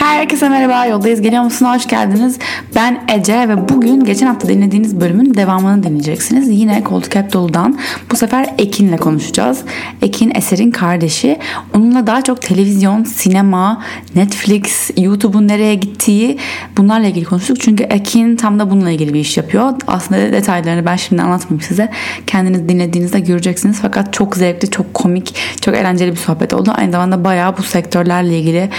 Herkese 0.00 0.48
merhaba, 0.48 0.86
Yoldayız 0.86 1.20
Geliyor 1.20 1.42
musun? 1.42 1.66
Hoş 1.66 1.86
geldiniz. 1.86 2.38
Ben 2.74 3.04
Ece 3.14 3.48
ve 3.48 3.68
bugün 3.68 4.04
geçen 4.04 4.26
hafta 4.26 4.48
dinlediğiniz 4.48 5.00
bölümün 5.00 5.34
devamını 5.34 5.82
dinleyeceksiniz. 5.82 6.48
Yine 6.48 6.84
Koltuk 6.84 7.14
Hep 7.14 7.32
Dolu'dan 7.32 7.78
bu 8.10 8.16
sefer 8.16 8.46
Ekin'le 8.58 8.96
konuşacağız. 8.96 9.62
Ekin 10.02 10.32
Eser'in 10.34 10.70
kardeşi. 10.70 11.38
Onunla 11.74 12.06
daha 12.06 12.22
çok 12.22 12.42
televizyon, 12.42 13.04
sinema, 13.04 13.82
Netflix, 14.14 14.90
YouTube'un 14.96 15.48
nereye 15.48 15.74
gittiği 15.74 16.38
bunlarla 16.76 17.06
ilgili 17.06 17.24
konuştuk. 17.24 17.60
Çünkü 17.60 17.84
Ekin 17.84 18.36
tam 18.36 18.58
da 18.58 18.70
bununla 18.70 18.90
ilgili 18.90 19.14
bir 19.14 19.20
iş 19.20 19.36
yapıyor. 19.36 19.72
Aslında 19.86 20.32
detaylarını 20.32 20.86
ben 20.86 20.96
şimdi 20.96 21.22
anlatmayayım 21.22 21.68
size. 21.68 21.90
Kendiniz 22.26 22.68
dinlediğinizde 22.68 23.20
göreceksiniz. 23.20 23.78
Fakat 23.82 24.12
çok 24.12 24.36
zevkli, 24.36 24.70
çok 24.70 24.94
komik, 24.94 25.34
çok 25.60 25.74
eğlenceli 25.74 26.10
bir 26.12 26.16
sohbet 26.16 26.54
oldu. 26.54 26.72
Aynı 26.76 26.92
zamanda 26.92 27.24
bayağı 27.24 27.56
bu 27.56 27.62
sektörlerle 27.62 28.38
ilgili 28.38 28.70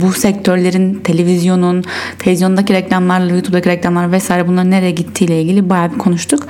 bu 0.00 0.12
sektörlerin 0.32 1.00
televizyonun, 1.00 1.84
televizyondaki 2.18 2.72
reklamlarla, 2.72 3.32
YouTube'daki 3.32 3.68
reklamlar 3.68 4.12
vesaire 4.12 4.48
bunların 4.48 4.70
nereye 4.70 4.90
gittiğiyle 4.90 5.42
ilgili 5.42 5.70
bayağı 5.70 5.92
bir 5.92 5.98
konuştuk. 5.98 6.46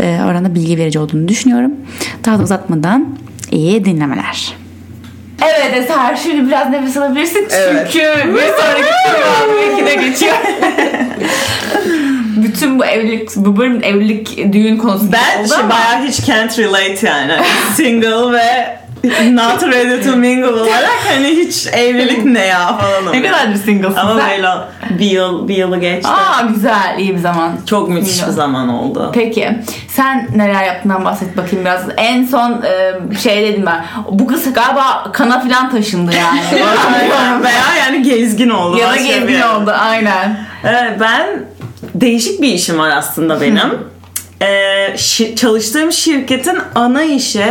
Ee, 0.00 0.18
oranda 0.26 0.54
bilgi 0.54 0.78
verici 0.78 0.98
olduğunu 0.98 1.28
düşünüyorum. 1.28 1.72
Daha 2.24 2.38
da 2.38 2.42
uzatmadan 2.42 3.18
iyi 3.50 3.84
dinlemeler. 3.84 4.54
Evet 5.42 5.76
Eser 5.76 6.16
şimdi 6.16 6.46
biraz 6.46 6.70
nefes 6.70 6.96
alabilirsin 6.96 7.48
Evet. 7.50 7.88
çünkü 7.92 8.34
bir 8.34 8.40
sonraki 8.40 8.92
program 9.04 9.72
ikide 9.72 10.08
geçiyor. 10.08 10.36
Bütün 12.36 12.78
bu 12.78 12.84
evlilik, 12.84 13.36
bu 13.36 13.56
bölüm 13.56 13.82
evlilik 13.82 14.52
düğün 14.52 14.76
konusu 14.76 15.12
Ben 15.12 15.40
oldu 15.40 15.48
şey, 15.48 15.58
ama 15.58 15.70
bayağı 15.70 16.06
hiç 16.06 16.26
can't 16.26 16.58
relate 16.58 17.06
yani. 17.06 17.32
Single 17.76 18.32
ve 18.32 18.78
not 19.04 19.62
ready 19.62 20.02
to 20.02 20.16
mingle 20.16 20.46
olarak 20.50 20.98
hani 21.08 21.26
hiç 21.28 21.66
evlilik 21.66 22.24
ne 22.24 22.46
ya 22.46 22.78
falan 22.78 23.04
ne 23.04 23.08
oluyor. 23.10 23.24
kadardır 23.24 23.56
single'sın 23.56 23.96
Ama 23.96 24.20
sen? 24.20 24.30
böyle 24.30 24.48
bir 24.98 25.06
yıl, 25.06 25.48
bir 25.48 25.56
yılı 25.56 25.80
geçti. 25.80 26.08
Aa 26.08 26.40
güzel 26.42 26.96
iyi 26.98 27.14
bir 27.14 27.18
zaman. 27.18 27.52
Çok 27.66 27.88
müthiş 27.88 28.26
bir 28.26 28.32
zaman 28.32 28.68
oldu. 28.68 29.10
Peki 29.14 29.50
sen 29.88 30.28
neler 30.36 30.64
yaptığından 30.64 31.04
bahset 31.04 31.36
bakayım 31.36 31.64
biraz. 31.64 31.82
En 31.96 32.24
son 32.26 32.62
e, 32.62 32.92
şey 33.22 33.42
dedim 33.42 33.66
ben. 33.66 33.84
Bu 34.10 34.26
kız 34.26 34.52
galiba 34.52 35.10
kana 35.12 35.40
filan 35.40 35.70
taşındı 35.70 36.12
yani. 36.16 36.40
Aynen. 36.94 37.44
Veya 37.44 37.74
yani 37.86 38.02
gezgin 38.02 38.50
oldu. 38.50 38.78
ya 38.78 38.86
da 38.86 38.90
başka 38.90 39.04
bir 39.04 39.08
gezgin 39.08 39.32
yere. 39.32 39.46
oldu 39.48 39.70
aynen. 39.78 40.38
Evet, 40.64 40.92
ben 41.00 41.26
değişik 41.94 42.42
bir 42.42 42.48
işim 42.48 42.78
var 42.78 42.90
aslında 42.96 43.40
benim. 43.40 43.78
Ee, 44.40 44.46
şi- 44.94 45.36
çalıştığım 45.36 45.92
şirketin 45.92 46.58
ana 46.74 47.02
işi 47.02 47.44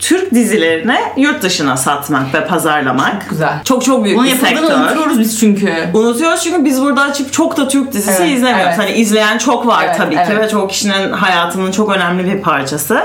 Türk 0.00 0.34
dizilerini 0.34 0.98
yurt 1.16 1.42
dışına 1.42 1.76
satmak 1.76 2.34
ve 2.34 2.46
pazarlamak. 2.46 3.30
Güzel. 3.30 3.62
Çok 3.64 3.84
çok 3.84 4.04
büyük 4.04 4.18
Bunu 4.18 4.26
bir 4.26 4.36
sektör. 4.36 4.62
unutuyoruz 4.80 5.20
biz 5.20 5.40
çünkü. 5.40 5.72
Unutuyoruz 5.94 6.42
çünkü 6.44 6.64
biz 6.64 6.82
burada 6.82 7.02
açıp 7.02 7.32
çok 7.32 7.56
da 7.56 7.68
Türk 7.68 7.92
dizisi 7.92 8.22
Evet, 8.22 8.36
izlemiyoruz. 8.36 8.66
evet. 8.66 8.78
Hani 8.78 8.90
izleyen 8.92 9.38
çok 9.38 9.66
var 9.66 9.84
Evet, 9.86 9.96
tabii 9.96 10.14
ki 10.14 10.22
evet. 10.28 10.40
ve 10.44 10.48
çok 10.48 10.70
kişinin 10.70 11.12
hayatının 11.12 11.70
çok 11.72 11.90
önemli 11.96 12.24
bir 12.24 12.42
parçası. 12.42 13.00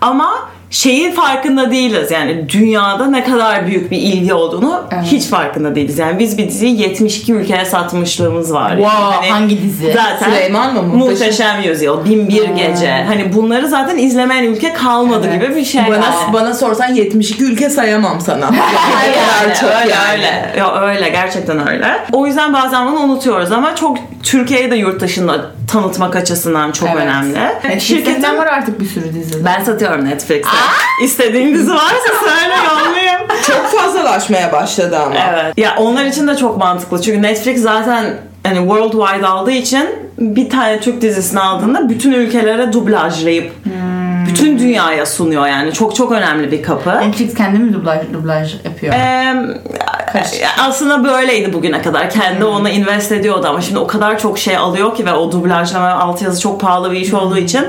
Ama 0.00 0.49
şeyin 0.70 1.12
farkında 1.12 1.70
değiliz. 1.70 2.10
Yani 2.10 2.48
dünyada 2.48 3.06
ne 3.06 3.24
kadar 3.24 3.66
büyük 3.66 3.90
bir 3.90 3.96
ilgi 3.96 4.34
olduğunu 4.34 4.82
Evet. 4.90 5.04
hiç 5.04 5.26
farkında 5.26 5.74
değiliz. 5.74 5.98
Yani 5.98 6.18
biz 6.18 6.38
bir 6.38 6.48
diziyi 6.48 6.80
72 6.80 7.32
ülkeye 7.32 7.64
satmışlığımız 7.64 8.52
var. 8.52 8.70
Wow, 8.70 9.14
Yani 9.14 9.30
hangi 9.30 9.62
dizi? 9.62 9.92
Zaten 9.92 10.30
Süleyman 10.30 10.74
mı? 10.74 10.82
Muhteşem. 10.82 11.62
Yüzyıl, 11.62 12.04
Bin 12.04 12.28
Bir 12.28 12.44
Gece. 12.48 13.04
Hani 13.06 13.34
bunları 13.34 13.68
zaten 13.68 13.98
izlemeyen 13.98 14.44
ülke 14.44 14.72
kalmadı 14.72 15.26
Evet. 15.30 15.42
gibi 15.42 15.56
bir 15.56 15.64
şey. 15.64 15.82
Bana, 15.86 15.94
yani. 15.94 16.32
bana 16.32 16.54
sorsan 16.54 16.94
72 16.94 17.44
ülke 17.44 17.70
sayamam 17.70 18.20
sana. 18.20 18.50
Yani 19.40 19.54
çok 19.60 19.70
öyle 19.82 19.94
yani. 19.94 20.12
öyle. 20.12 20.54
Ya 20.58 20.80
öyle 20.82 21.08
gerçekten 21.08 21.68
öyle. 21.68 21.86
O 22.12 22.26
yüzden 22.26 22.52
bazen 22.52 22.86
bunu 22.86 22.98
unutuyoruz 23.00 23.52
ama 23.52 23.76
çok 23.76 23.96
Türkiye'yi 24.22 24.70
de 24.70 24.76
yurt 24.76 25.00
dışında 25.00 25.40
tanıtmak 25.72 26.16
açısından 26.16 26.72
çok 26.72 26.88
Evet. 26.88 27.02
önemli. 27.02 27.38
Evet, 27.64 27.82
Şirketten 27.82 28.38
var 28.38 28.46
artık 28.46 28.80
bir 28.80 28.86
sürü 28.86 29.14
dizi. 29.14 29.44
ben 29.44 29.64
satıyorum 29.64 30.04
Netflix'te. 30.04 30.56
İstediğin 31.04 31.54
dizi 31.54 31.70
varsa 31.70 32.08
söyle 32.24 32.54
yollayayım. 32.68 33.20
Çok 33.46 33.66
fazlalaşmaya 33.80 34.52
başladı 34.52 34.98
ama. 34.98 35.14
Evet. 35.30 35.58
Ya 35.58 35.74
onlar 35.78 36.04
için 36.04 36.28
de 36.28 36.36
çok 36.36 36.56
mantıklı. 36.56 37.02
Çünkü 37.02 37.22
Netflix 37.22 37.62
zaten 37.62 38.04
hani 38.46 38.58
worldwide 38.58 39.26
aldığı 39.26 39.50
için 39.50 39.88
bir 40.18 40.50
tane 40.50 40.80
Türk 40.80 41.02
dizisini 41.02 41.40
aldığında 41.40 41.88
bütün 41.88 42.12
ülkelere 42.12 42.72
dublajlayıp 42.72 43.52
bütün 44.26 44.58
dünyaya 44.58 45.06
sunuyor 45.06 45.46
yani. 45.46 45.72
Çok 45.72 45.96
çok 45.96 46.12
önemli 46.12 46.52
bir 46.52 46.62
kapı. 46.62 47.00
Netflix 47.00 47.34
kendi 47.34 47.58
mi 47.58 47.72
dublaj, 47.72 47.98
dublaj 48.12 48.54
yapıyor? 48.64 48.94
Ee, 48.94 49.34
aslında 50.58 51.04
böyleydi 51.04 51.52
bugüne 51.52 51.82
kadar. 51.82 52.10
Kendi 52.10 52.40
Hmm. 52.40 52.46
ona 52.46 52.70
invest 52.70 53.12
ediyordu 53.12 53.46
ama 53.48 53.60
şimdi 53.60 53.78
o 53.78 53.86
kadar 53.86 54.18
çok 54.18 54.38
şey 54.38 54.56
alıyor 54.56 54.96
ki 54.96 55.06
ve 55.06 55.12
o 55.12 55.32
dublajlama 55.32 55.90
altyazı 55.90 56.40
çok 56.40 56.60
pahalı 56.60 56.92
bir 56.92 57.00
iş 57.00 57.14
olduğu 57.14 57.36
için 57.38 57.66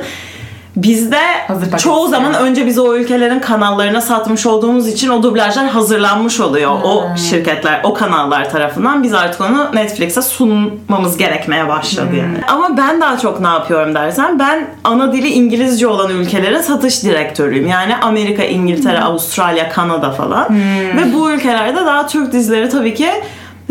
bizde 0.76 1.20
Hmm. 1.48 1.56
Hazır 1.56 1.78
çoğu 1.78 2.08
zaman 2.08 2.34
önce 2.34 2.66
biz 2.66 2.80
o 2.80 2.96
ülkelerin 2.96 3.40
kanallarına 3.40 4.02
satmış 4.02 4.46
olduğumuz 4.46 4.88
için 4.88 5.10
o 5.10 5.24
dublajlar 5.24 5.68
hazırlanmış 5.68 6.40
oluyor. 6.40 6.72
Hmm. 6.72 6.84
O 6.84 7.04
şirketler, 7.30 7.82
o 7.84 7.94
kanallar 7.94 8.50
tarafından. 8.50 9.04
Biz 9.04 9.14
artık 9.14 9.42
onu 9.42 9.70
Netflix'e 9.74 10.22
sunmamız 10.22 11.18
gerekmeye 11.18 11.68
başladı 11.68 12.10
Hmm. 12.10 12.18
yani. 12.18 12.38
Ama 12.48 12.78
ben 12.78 13.02
daha 13.02 13.18
çok 13.18 13.40
ne 13.42 13.48
yapıyorum 13.48 13.96
dersen 13.96 14.40
ben 14.40 14.68
ana 14.84 15.14
dili 15.14 15.28
İngilizce 15.30 15.88
olan 15.88 16.12
ülkelere 16.12 16.64
satış 16.64 17.04
direktörüyüm. 17.04 17.68
Yani 17.68 17.96
Amerika, 17.96 18.44
İngiltere, 18.44 18.98
Hmm. 18.98 19.06
Avustralya, 19.06 19.70
Kanada 19.70 20.12
falan. 20.12 20.56
Ve 20.98 21.14
bu 21.14 21.32
ülkelerde 21.32 21.86
daha 21.86 22.08
Türk 22.08 22.32
dizileri 22.34 22.70
tabii 22.70 22.94
ki 22.94 23.10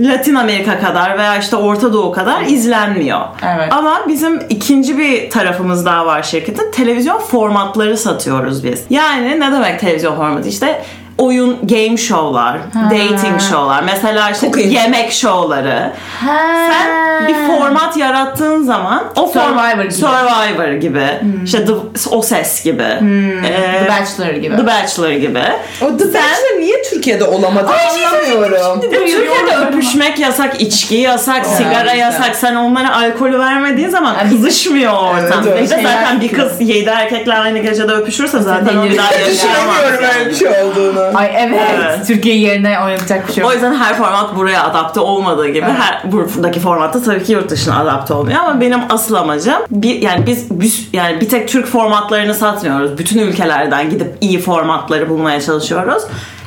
Latin 0.00 0.34
Amerika 0.34 0.80
kadar 0.80 1.18
veya 1.18 1.36
işte 1.36 1.56
Orta 1.56 1.92
Doğu 1.92 2.12
kadar 2.12 2.42
izlenmiyor. 2.42 3.20
Evet. 3.42 3.72
Ama 3.72 4.00
bizim 4.08 4.40
ikinci 4.48 4.98
bir 4.98 5.30
tarafımız 5.30 5.86
daha 5.86 6.06
var 6.06 6.22
şirketin. 6.22 6.70
Televizyon 6.70 7.18
formatları 7.18 7.96
satıyoruz 7.96 8.64
biz. 8.64 8.84
Yani 8.90 9.40
ne 9.40 9.52
demek 9.52 9.80
televizyon 9.80 10.16
formatı? 10.16 10.48
İşte 10.48 10.82
oyun, 11.20 11.58
game 11.62 11.96
show'lar, 11.96 12.58
dating 12.90 13.40
show'lar. 13.40 13.82
Mesela 13.82 14.30
işte 14.30 14.50
iyi. 14.56 14.74
yemek 14.74 15.12
show'ları. 15.12 15.92
Ha. 16.20 16.36
Sen 16.72 17.28
bir 17.28 17.34
format 17.34 17.96
yarattığın 17.96 18.62
zaman 18.62 19.04
o 19.16 19.26
Survivor 19.26 19.82
gibi. 19.84 19.92
Survivor 19.92 20.72
gibi. 20.72 21.06
İşte 21.44 21.64
The, 21.64 21.72
O 22.10 22.22
Ses 22.22 22.64
gibi. 22.64 22.82
Ee, 22.82 23.84
The 23.84 23.88
Bachelor 23.88 24.34
gibi. 24.34 24.56
The 24.56 24.66
Bachelor 24.66 25.10
gibi. 25.10 25.42
O 25.82 25.96
The 25.96 26.04
Bachelor 26.04 26.60
niye 26.60 26.82
Türkiye'de 26.90 27.24
olamadı 27.24 27.68
anlamıyorum. 27.72 28.54
Ya 28.54 28.80
Türkiye'de 28.90 29.56
öpüşmek 29.66 30.18
yasak, 30.18 30.60
içki 30.60 30.94
yasak, 30.94 31.46
sigara 31.46 31.84
işte. 31.84 31.98
yasak. 31.98 32.36
Sen 32.36 32.54
onlara 32.54 32.96
alkolü 32.96 33.38
vermediğin 33.38 33.88
zaman 33.88 34.16
kızışmıyor 34.30 34.92
ortam. 34.92 35.44
Evet, 35.48 35.70
de 35.70 35.74
evet. 35.74 35.86
zaten 35.86 36.20
bir 36.20 36.28
kız 36.28 36.60
yedi 36.60 36.88
erkekle 36.88 37.34
aynı 37.34 37.58
gecede 37.58 37.92
öpüşürse 37.92 38.38
zaten 38.38 38.76
o 38.76 38.84
bir 38.84 38.98
daha 38.98 39.10
Düşünemiyorum 39.10 39.28
yaşayamaz. 39.28 40.18
öyle 40.18 40.30
bir 40.30 40.34
şey 40.34 40.48
olduğunu. 40.48 41.09
Ay 41.14 41.30
evet. 41.36 41.60
Evet. 41.74 42.06
Türkiye 42.06 42.38
yerine 42.38 42.80
oynatacak 42.80 43.28
bir 43.28 43.32
şey 43.32 43.44
O 43.44 43.52
yüzden 43.52 43.74
her 43.74 43.94
format 43.96 44.36
buraya 44.36 44.64
adapte 44.64 45.00
olmadığı 45.00 45.48
gibi 45.48 45.66
her 45.66 46.12
buradaki 46.12 46.60
formatta 46.60 47.02
tabii 47.02 47.24
ki 47.24 47.32
yurt 47.32 47.50
dışına 47.50 47.80
adapte 47.80 48.14
olmuyor 48.14 48.40
ama 48.40 48.60
benim 48.60 48.80
asıl 48.88 49.14
amacım 49.14 49.54
bir 49.70 50.02
yani 50.02 50.26
biz, 50.26 50.50
biz 50.50 50.88
yani 50.92 51.20
bir 51.20 51.28
tek 51.28 51.48
Türk 51.48 51.66
formatlarını 51.66 52.34
satmıyoruz. 52.34 52.98
Bütün 52.98 53.18
ülkelerden 53.20 53.90
gidip 53.90 54.14
iyi 54.20 54.40
formatları 54.40 55.08
bulmaya 55.08 55.40
çalışıyoruz. 55.40 56.02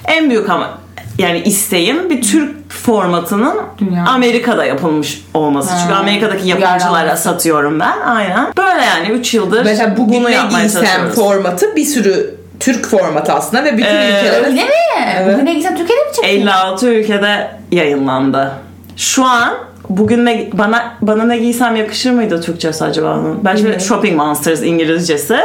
En 0.05 0.29
büyük 0.29 0.49
ama 0.49 0.69
yani 1.17 1.39
isteğim 1.39 2.09
bir 2.09 2.21
Türk 2.21 2.71
formatının 2.71 3.55
Dünya. 3.79 4.05
Amerika'da 4.05 4.65
yapılmış 4.65 5.21
olması. 5.33 5.73
Çünkü 5.81 5.93
Ha. 5.93 5.99
Amerika'daki 5.99 6.47
yapımcılara 6.49 7.17
satıyorum 7.17 7.79
ben. 7.79 7.99
Aynen. 8.01 8.53
Böyle 8.57 8.85
yani 8.85 9.07
3 9.07 9.33
yıldır 9.33 9.63
Mesela 9.63 9.97
bugün 9.97 10.19
bunu 10.19 10.29
yapmaya 10.29 10.69
çalışıyoruz. 10.69 11.15
formatı 11.15 11.75
bir 11.75 11.85
sürü 11.85 12.35
Türk 12.63 12.85
formatı 12.87 13.33
aslında 13.33 13.63
ve 13.63 13.73
bütün 13.77 13.85
Ee, 13.95 14.09
ülkelere 14.19 14.45
Öyle 14.45 14.63
mi? 14.63 14.69
Evet. 15.17 15.33
Bugün 15.33 15.45
ne 15.45 15.53
gitsem 15.53 15.75
Türkiye'de 15.77 16.03
mi 16.03 16.15
çekiyor? 16.15 16.33
56 16.41 16.87
ülkede 16.87 17.51
yayınlandı. 17.71 18.51
Şu 18.97 19.25
an 19.25 19.53
bugün 19.89 20.25
ne, 20.25 20.49
bana 20.53 20.93
bana 21.01 21.23
ne 21.23 21.37
giysem 21.37 21.75
yakışır 21.75 22.11
mıydı 22.11 22.41
Türkçesi 22.41 22.83
acaba 22.83 23.13
onun? 23.13 23.45
Ben 23.45 23.55
şimdi 23.55 23.79
Shopping 23.79 24.17
Monsters 24.17 24.61
İngilizcesi. 24.61 25.37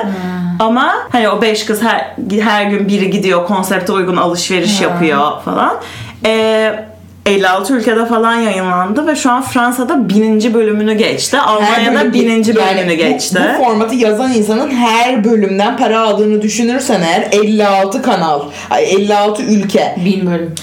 Ama 0.60 0.94
hani 1.12 1.28
o 1.28 1.42
beş 1.42 1.64
kız 1.66 1.82
her 1.82 2.14
her 2.40 2.64
gün 2.64 2.88
biri 2.88 3.10
gidiyor 3.10 3.46
konsepte 3.46 3.92
uygun 3.92 4.16
alışveriş 4.16 4.80
yapıyor 4.80 5.42
falan. 5.44 5.76
Ee, 6.26 6.84
56 7.28 7.74
ülkede 7.74 8.06
falan 8.06 8.34
yayınlandı 8.34 9.06
ve 9.06 9.16
şu 9.16 9.30
an 9.30 9.42
Fransa'da 9.42 10.08
bininci 10.08 10.54
bölümünü 10.54 10.94
geçti. 10.94 11.38
Almanya'da 11.38 12.00
bölüm- 12.00 12.12
bininci 12.12 12.54
bölümünü 12.56 12.78
yani 12.78 12.90
bu- 12.92 12.96
geçti. 12.96 13.38
Bu, 13.58 13.64
formatı 13.64 13.94
yazan 13.94 14.32
insanın 14.32 14.70
her 14.70 15.24
bölümden 15.24 15.76
para 15.76 16.00
aldığını 16.00 16.42
düşünürsen 16.42 17.00
eğer 17.02 17.28
56 17.32 18.02
kanal, 18.02 18.40
ay 18.70 18.84
56 18.90 19.42
ülke. 19.42 19.96
Bin 20.04 20.26
bölüm. 20.26 20.54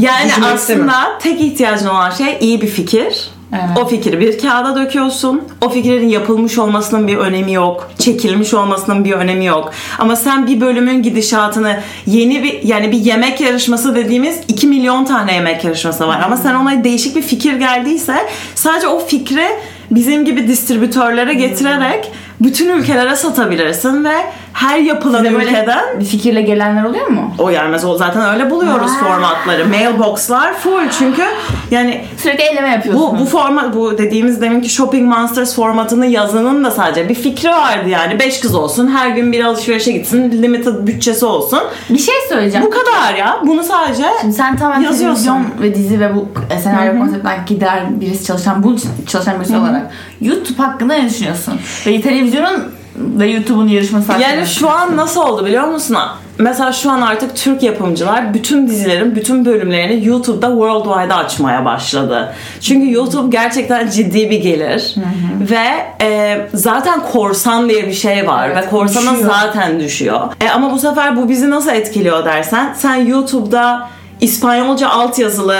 Yani 0.00 0.28
Düşünmek 0.28 0.58
istemem. 0.58 0.88
aslında 0.88 1.18
tek 1.18 1.40
ihtiyacın 1.40 1.86
olan 1.86 2.10
şey 2.10 2.38
iyi 2.40 2.60
bir 2.60 2.66
fikir. 2.68 3.30
Evet. 3.52 3.78
O 3.78 3.88
fikri 3.88 4.20
bir 4.20 4.38
kağıda 4.38 4.76
döküyorsun. 4.76 5.42
O 5.60 5.68
fikrin 5.68 6.08
yapılmış 6.08 6.58
olmasının 6.58 7.08
bir 7.08 7.16
önemi 7.16 7.52
yok. 7.52 7.90
Çekilmiş 7.98 8.54
olmasının 8.54 9.04
bir 9.04 9.12
önemi 9.12 9.44
yok. 9.44 9.72
Ama 9.98 10.16
sen 10.16 10.46
bir 10.46 10.60
bölümün 10.60 11.02
gidişatını 11.02 11.80
yeni 12.06 12.42
bir 12.42 12.62
yani 12.62 12.92
bir 12.92 12.98
yemek 12.98 13.40
yarışması 13.40 13.94
dediğimiz 13.94 14.40
2 14.48 14.66
milyon 14.66 15.04
tane 15.04 15.34
yemek 15.34 15.64
yarışması 15.64 16.08
var. 16.08 16.20
Ama 16.24 16.36
sen 16.36 16.54
ona 16.54 16.84
değişik 16.84 17.16
bir 17.16 17.22
fikir 17.22 17.54
geldiyse 17.54 18.16
sadece 18.54 18.88
o 18.88 19.06
fikri 19.06 19.48
bizim 19.90 20.24
gibi 20.24 20.48
distribütörlere 20.48 21.34
getirerek 21.34 22.10
bütün 22.40 22.68
ülkelere 22.68 23.16
satabilirsin 23.16 24.04
ve 24.04 24.14
her 24.56 24.78
yapılan 24.78 25.18
Size 25.24 25.34
böyle 25.34 25.50
ülkeden 25.50 26.00
bir 26.00 26.04
fikirle 26.04 26.42
gelenler 26.42 26.84
oluyor 26.84 27.06
mu? 27.06 27.34
o 27.38 27.50
gelmez 27.50 27.84
o 27.84 27.96
zaten 27.96 28.34
öyle 28.34 28.50
buluyoruz 28.50 28.90
Ha. 28.90 29.04
formatları. 29.04 29.66
Mailbox'lar 29.66 30.54
full 30.54 30.88
çünkü 30.98 31.22
yani 31.70 32.04
Sürekli 32.16 32.42
elleme 32.44 32.68
yapıyorsunuz. 32.68 33.12
bu 33.12 33.18
bu 33.18 33.24
format 33.26 33.74
bu 33.74 33.98
dediğimiz 33.98 34.40
deminki 34.40 34.68
Shopping 34.68 35.08
Monsters 35.14 35.54
formatını 35.56 36.06
yazanın 36.06 36.64
da 36.64 36.70
sadece 36.70 37.08
bir 37.08 37.14
fikri 37.14 37.48
vardı 37.50 37.88
yani. 37.88 38.18
Beş 38.20 38.40
kız 38.40 38.54
olsun, 38.54 38.88
her 38.88 39.08
gün 39.08 39.32
bir 39.32 39.44
alışverişe 39.44 39.92
gitsin, 39.92 40.42
limited 40.42 40.86
bütçesi 40.86 41.24
olsun. 41.26 41.60
Bir 41.90 41.98
şey 41.98 42.14
söyleyeceğim. 42.28 42.66
Bu 42.66 42.70
kadar 42.70 43.14
ya. 43.14 43.36
Bunu 43.46 43.62
sadece 43.62 44.04
Şimdi 44.20 44.32
sen 44.34 44.56
tamamen 44.56 44.80
Yazıyorsun. 44.82 45.24
televizyon 45.24 45.62
ve 45.62 45.74
dizi 45.74 46.00
ve 46.00 46.14
bu 46.14 46.28
senaryo 46.62 46.98
konseptten 46.98 47.38
gider 47.46 48.00
birisi 48.00 48.24
çalışan, 48.26 48.62
bu 48.62 48.76
çalışan 49.06 49.40
birisi 49.40 49.56
olarak 49.56 49.90
YouTube 50.20 50.62
hakkında 50.62 50.94
ne 50.94 51.08
düşünüyorsun? 51.08 51.54
Ve 51.86 52.00
televizyonun 52.00 52.62
ve 52.98 53.26
YouTube'un 53.30 53.68
yarışması 53.68 54.12
hakkında. 54.12 54.28
yani 54.28 54.46
şu 54.46 54.70
an 54.70 54.96
nasıl 54.96 55.20
oldu 55.20 55.46
biliyor 55.46 55.64
musun? 55.68 55.96
Mesela 56.38 56.72
şu 56.72 56.90
an 56.90 57.00
artık 57.00 57.36
Türk 57.36 57.62
yapımcılar 57.62 58.34
bütün 58.34 58.68
dizilerin 58.68 59.16
bütün 59.16 59.44
bölümlerini 59.44 60.06
YouTube'da 60.06 60.48
worldwide 60.48 61.14
açmaya 61.14 61.64
başladı. 61.64 62.32
Çünkü 62.60 62.92
YouTube 62.92 63.30
gerçekten 63.36 63.90
ciddi 63.90 64.30
bir 64.30 64.40
gelir 64.42 64.94
ve 65.40 65.86
e, 66.04 66.38
zaten 66.54 67.00
korsan 67.12 67.68
diye 67.68 67.86
bir 67.86 67.92
şey 67.92 68.26
var 68.26 68.48
Evet, 68.48 68.66
ve 68.66 68.70
korsana 68.70 69.12
düşüyor. 69.12 69.30
zaten 69.30 69.80
düşüyor. 69.80 70.20
E, 70.40 70.50
ama 70.50 70.72
bu 70.72 70.78
sefer 70.78 71.16
bu 71.16 71.28
bizi 71.28 71.50
nasıl 71.50 71.70
etkiliyor 71.70 72.24
dersen 72.24 72.74
sen 72.76 72.94
YouTube'da 72.94 73.88
İspanyolca 74.20 74.88
altyazılı 74.88 75.58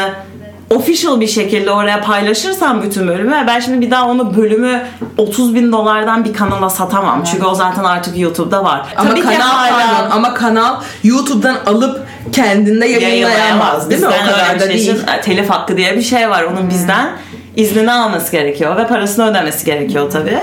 official 0.70 1.20
bir 1.20 1.26
şekilde 1.26 1.70
oraya 1.70 2.00
paylaşırsan 2.00 2.82
bütün 2.82 3.08
bölümü 3.08 3.44
ben 3.46 3.60
şimdi 3.60 3.86
bir 3.86 3.90
daha 3.90 4.08
onu 4.08 4.36
bölümü 4.36 4.82
30 5.18 5.54
bin 5.54 5.72
dolardan 5.72 6.24
bir 6.24 6.34
kanala 6.34 6.70
satamam. 6.70 7.24
Çünkü 7.24 7.44
o 7.44 7.54
zaten 7.54 7.84
artık 7.84 8.18
YouTube'da 8.18 8.64
var. 8.64 8.86
Ama 8.96 9.10
Tabii 9.10 9.20
ki 9.20 9.26
kanal 9.26 9.40
hala- 9.40 9.70
pardon 9.96 10.10
ama 10.10 10.34
kanal 10.34 10.80
YouTube'dan 11.04 11.56
alıp 11.66 12.06
kendinde 12.32 12.86
yayınlayamaz 12.86 13.90
değil 13.90 14.00
mi? 14.00 14.08
O 14.08 14.26
kadar 14.26 14.54
da 14.54 14.58
şey 14.58 14.68
değil. 14.68 14.80
için, 14.94 15.00
telif 15.22 15.50
hakkı 15.50 15.76
diye 15.76 15.96
bir 15.96 16.02
şey 16.02 16.30
var. 16.30 16.42
Onun 16.42 16.70
bizden 16.70 17.08
iznini 17.56 17.92
alması 17.92 18.32
gerekiyor 18.32 18.76
ve 18.76 18.86
parasını 18.86 19.30
ödemesi 19.30 19.64
gerekiyor 19.66 20.10
tabii. 20.10 20.38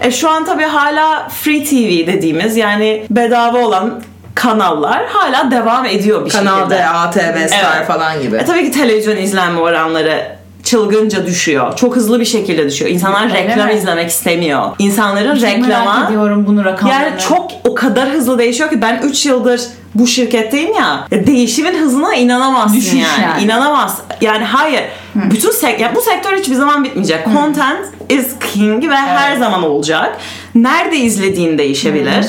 E 0.00 0.10
şu 0.10 0.30
an 0.30 0.44
tabii 0.44 0.64
hala 0.64 1.28
free 1.28 1.64
TV 1.64 2.06
dediğimiz 2.12 2.56
yani 2.56 3.06
bedava 3.10 3.58
olan 3.58 4.02
kanallar 4.36 5.06
hala 5.08 5.50
devam 5.50 5.86
ediyor 5.86 6.24
bir 6.24 6.30
Kanal 6.30 6.58
şekilde. 6.58 6.74
D, 6.78 6.86
ATV, 6.86 7.46
Star 7.48 7.76
Evet. 7.76 7.86
falan 7.86 8.22
gibi. 8.22 8.36
E 8.36 8.44
tabii 8.44 8.64
ki 8.64 8.70
televizyon 8.70 9.16
izlenme 9.16 9.60
oranları 9.60 10.36
çılgınca 10.62 11.26
düşüyor. 11.26 11.76
Çok 11.76 11.96
hızlı 11.96 12.20
bir 12.20 12.24
şekilde 12.24 12.66
düşüyor. 12.66 12.90
İnsanlar 12.90 13.24
Öyle 13.24 13.34
reklam 13.34 13.66
mi? 13.68 13.74
izlemek 13.74 14.10
istemiyor. 14.10 14.62
İnsanların 14.78 15.40
merak 15.42 15.54
reklama 15.64 16.06
ediyorum 16.08 16.44
bunu 16.46 16.64
rakamlarını. 16.64 17.02
yani 17.04 17.20
çok 17.28 17.50
o 17.64 17.74
kadar 17.74 18.08
hızlı 18.10 18.38
değişiyor 18.38 18.70
ki 18.70 18.82
ben 18.82 19.00
3 19.02 19.26
yıldır 19.26 19.60
bu 19.98 20.06
şirketteyim 20.06 20.74
ya. 20.74 21.06
ya 21.10 21.26
değişimin 21.26 21.78
hızına 21.78 22.14
inanamazsın 22.14 22.76
Düşüş 22.76 22.92
yani. 22.92 23.22
yani. 23.22 23.42
İnanamaz. 23.42 23.98
Yani 24.20 24.44
hayır. 24.44 24.82
Bütün 25.14 25.50
sek 25.50 25.80
ya 25.80 25.94
bu 25.94 26.00
sektör 26.00 26.36
hiçbir 26.36 26.54
zaman 26.54 26.84
bitmeyecek. 26.84 27.24
Content 27.24 27.86
is 28.08 28.26
king 28.52 28.88
ve 28.88 28.96
her 28.96 29.36
zaman 29.36 29.62
olacak. 29.62 30.18
Nerede 30.54 30.96
izlediğin 30.96 31.58
değişebilir. 31.58 32.26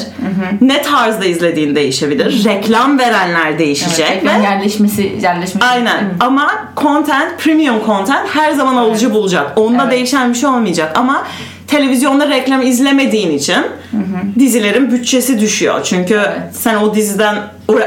Ne 0.61 0.81
tarzda 0.81 1.25
izlediğin 1.25 1.75
değişebilir. 1.75 2.45
Reklam 2.45 2.99
verenler 2.99 3.59
değişecek 3.59 4.11
Evet, 4.11 4.25
ve 4.25 4.43
yerleşmesi, 4.43 5.17
yerleşmesi. 5.21 5.67
Aynen. 5.67 6.13
Ama 6.19 6.51
content, 6.77 7.39
premium 7.39 7.85
content 7.85 8.27
her 8.35 8.51
zaman 8.51 8.75
alıcı 8.75 9.13
bulacak. 9.13 9.57
Onda 9.57 9.83
Evet. 9.83 9.91
değişen 9.91 10.33
bir 10.33 10.37
şey 10.37 10.49
olmayacak. 10.49 10.97
Ama 10.97 11.23
televizyonda 11.67 12.29
reklam 12.29 12.61
izlemediğin 12.61 13.31
için 13.31 13.65
dizilerin 14.39 14.91
bütçesi 14.91 15.39
düşüyor. 15.39 15.83
Çünkü 15.83 16.21
sen 16.51 16.75
o 16.75 16.95
diziden 16.95 17.35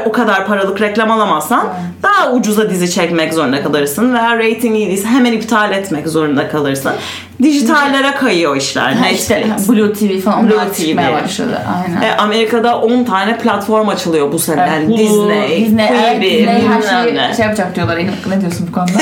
o, 0.05 0.11
kadar 0.11 0.47
paralık 0.47 0.81
reklam 0.81 1.11
alamazsan 1.11 1.67
daha 2.03 2.31
ucuza 2.33 2.69
dizi 2.69 2.91
çekmek 2.91 3.33
zorunda 3.33 3.63
kalırsın 3.63 4.13
veya 4.13 4.37
rating 4.37 4.75
iyi 4.75 4.87
değilse 4.87 5.07
hemen 5.07 5.33
iptal 5.33 5.71
etmek 5.71 6.07
zorunda 6.07 6.49
kalırsın. 6.49 6.91
Dijitallere 7.41 8.11
kayıyor 8.15 8.55
işler. 8.55 8.91
Ha, 8.93 9.05
Netflix. 9.05 9.19
işte 9.21 9.45
Blue 9.69 9.93
TV 9.93 10.19
falan 10.19 10.49
Blue 10.49 10.55
onlar 10.55 10.73
çıkmaya 10.73 11.19
TV. 11.19 11.23
başladı. 11.23 11.61
Aynen. 11.85 12.01
E, 12.01 12.17
Amerika'da 12.17 12.79
10 12.81 13.03
tane 13.03 13.37
platform 13.37 13.87
açılıyor 13.87 14.31
bu 14.31 14.39
sene. 14.39 14.61
Yani 14.61 14.85
Hulu, 14.85 14.97
Disney, 14.97 15.65
Disney, 15.65 15.87
evet, 15.91 16.11
Quibi, 16.11 16.31
Disney 16.31 16.67
her 16.67 17.03
şeyi 17.03 17.15
ne. 17.15 17.33
şey 17.35 17.45
yapacak 17.45 17.75
diyorlar. 17.75 17.97
Ne 18.29 18.41
diyorsun 18.41 18.67
bu 18.69 18.71
konuda? 18.71 18.91